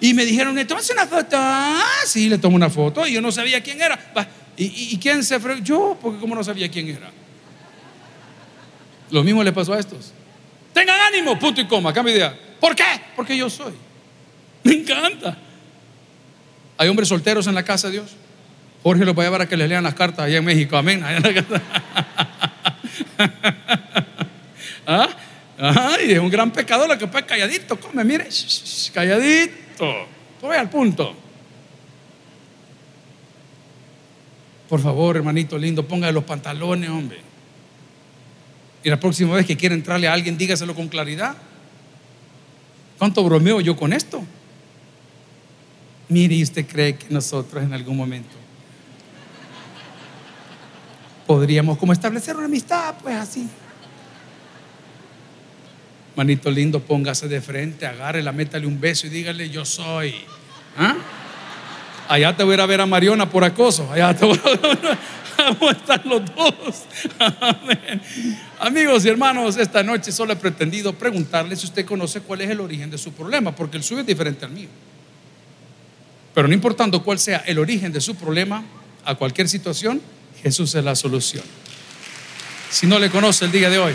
Y 0.00 0.14
me 0.14 0.24
dijeron, 0.24 0.54
¿le 0.54 0.64
tomas 0.64 0.88
una 0.88 1.06
foto? 1.06 1.36
Ah, 1.38 1.84
sí, 2.06 2.30
le 2.30 2.38
tomo 2.38 2.56
una 2.56 2.70
foto 2.70 3.06
y 3.06 3.12
yo 3.12 3.20
no 3.20 3.30
sabía 3.30 3.62
quién 3.62 3.82
era. 3.82 3.98
¿Y, 4.56 4.98
quién 4.98 5.24
se 5.24 5.40
fregó? 5.40 5.60
Yo, 5.60 5.98
porque 6.00 6.20
como 6.20 6.34
no 6.34 6.44
sabía 6.44 6.70
quién 6.70 6.88
era. 6.88 7.10
Lo 9.10 9.24
mismo 9.24 9.42
le 9.42 9.52
pasó 9.52 9.72
a 9.72 9.78
estos. 9.78 10.12
Tengan 10.72 11.00
ánimo, 11.00 11.38
punto 11.38 11.60
y 11.60 11.66
coma, 11.66 11.92
cambia 11.92 12.14
idea. 12.14 12.38
¿Por 12.60 12.74
qué? 12.74 12.84
Porque 13.16 13.36
yo 13.36 13.50
soy. 13.50 13.74
Me 14.62 14.74
encanta. 14.74 15.36
Hay 16.78 16.88
hombres 16.88 17.08
solteros 17.08 17.46
en 17.46 17.54
la 17.54 17.64
casa 17.64 17.88
de 17.88 17.94
Dios. 17.94 18.12
Jorge 18.82 19.04
los 19.04 19.16
va 19.16 19.22
a 19.22 19.26
llevar 19.26 19.42
a 19.42 19.48
que 19.48 19.56
les 19.56 19.68
lean 19.68 19.84
las 19.84 19.94
cartas 19.94 20.26
allá 20.26 20.38
en 20.38 20.44
México. 20.44 20.76
Amén. 20.76 21.04
¿Ah? 24.86 25.08
Ay, 25.58 26.12
es 26.12 26.18
un 26.18 26.28
gran 26.28 26.50
pecador 26.50 26.88
lo 26.88 26.98
que 26.98 27.06
puede 27.06 27.24
calladito, 27.24 27.78
come, 27.78 28.02
mire, 28.02 28.28
calladito. 28.92 30.08
Voy 30.40 30.56
al 30.56 30.68
punto. 30.68 31.14
Por 34.72 34.80
favor, 34.80 35.18
hermanito 35.18 35.58
lindo, 35.58 35.86
ponga 35.86 36.10
los 36.12 36.24
pantalones, 36.24 36.88
hombre. 36.88 37.18
Y 38.82 38.88
la 38.88 38.98
próxima 38.98 39.34
vez 39.34 39.44
que 39.44 39.54
quiera 39.54 39.74
entrarle 39.74 40.08
a 40.08 40.14
alguien, 40.14 40.38
dígaselo 40.38 40.74
con 40.74 40.88
claridad. 40.88 41.36
¿Cuánto 42.96 43.22
bromeo 43.22 43.60
yo 43.60 43.76
con 43.76 43.92
esto? 43.92 44.24
Mire, 46.08 46.36
¿y 46.36 46.42
usted 46.42 46.66
cree 46.66 46.96
que 46.96 47.04
nosotros 47.10 47.62
en 47.62 47.74
algún 47.74 47.98
momento 47.98 48.34
podríamos 51.26 51.76
como 51.76 51.92
establecer 51.92 52.34
una 52.34 52.46
amistad? 52.46 52.94
Pues 53.02 53.16
así. 53.16 53.46
Manito 56.16 56.50
lindo, 56.50 56.80
póngase 56.80 57.28
de 57.28 57.42
frente, 57.42 57.84
agárrela, 57.84 58.32
métale 58.32 58.66
un 58.66 58.80
beso 58.80 59.06
y 59.06 59.10
dígale, 59.10 59.50
yo 59.50 59.66
soy. 59.66 60.14
¿Ah? 60.78 60.96
Allá 62.08 62.36
te 62.36 62.42
voy 62.42 62.52
a 62.52 62.54
ir 62.54 62.60
a 62.60 62.66
ver 62.66 62.80
a 62.80 62.86
Mariona 62.86 63.28
por 63.28 63.44
acoso. 63.44 63.90
Allá 63.92 64.14
te 64.14 64.24
voy 64.26 64.38
a, 64.38 65.70
estar 65.70 66.04
los 66.06 66.22
dos. 66.34 66.82
Amigos 68.60 69.04
y 69.04 69.08
hermanos, 69.08 69.56
esta 69.56 69.82
noche 69.82 70.12
solo 70.12 70.32
he 70.32 70.36
pretendido 70.36 70.92
preguntarle 70.92 71.56
si 71.56 71.66
usted 71.66 71.84
conoce 71.84 72.20
cuál 72.20 72.42
es 72.42 72.50
el 72.50 72.60
origen 72.60 72.90
de 72.90 72.98
su 72.98 73.12
problema, 73.12 73.54
porque 73.54 73.76
el 73.76 73.82
suyo 73.82 74.00
es 74.02 74.06
diferente 74.06 74.44
al 74.44 74.52
mío. 74.52 74.68
Pero 76.34 76.48
no 76.48 76.54
importando 76.54 77.02
cuál 77.02 77.18
sea 77.18 77.42
el 77.46 77.58
origen 77.58 77.92
de 77.92 78.00
su 78.00 78.14
problema, 78.14 78.64
a 79.04 79.14
cualquier 79.14 79.48
situación, 79.48 80.00
Jesús 80.42 80.74
es 80.74 80.84
la 80.84 80.94
solución. 80.94 81.44
Si 82.70 82.86
no 82.86 82.98
le 82.98 83.10
conoce 83.10 83.44
el 83.44 83.52
día 83.52 83.68
de 83.68 83.78
hoy, 83.78 83.94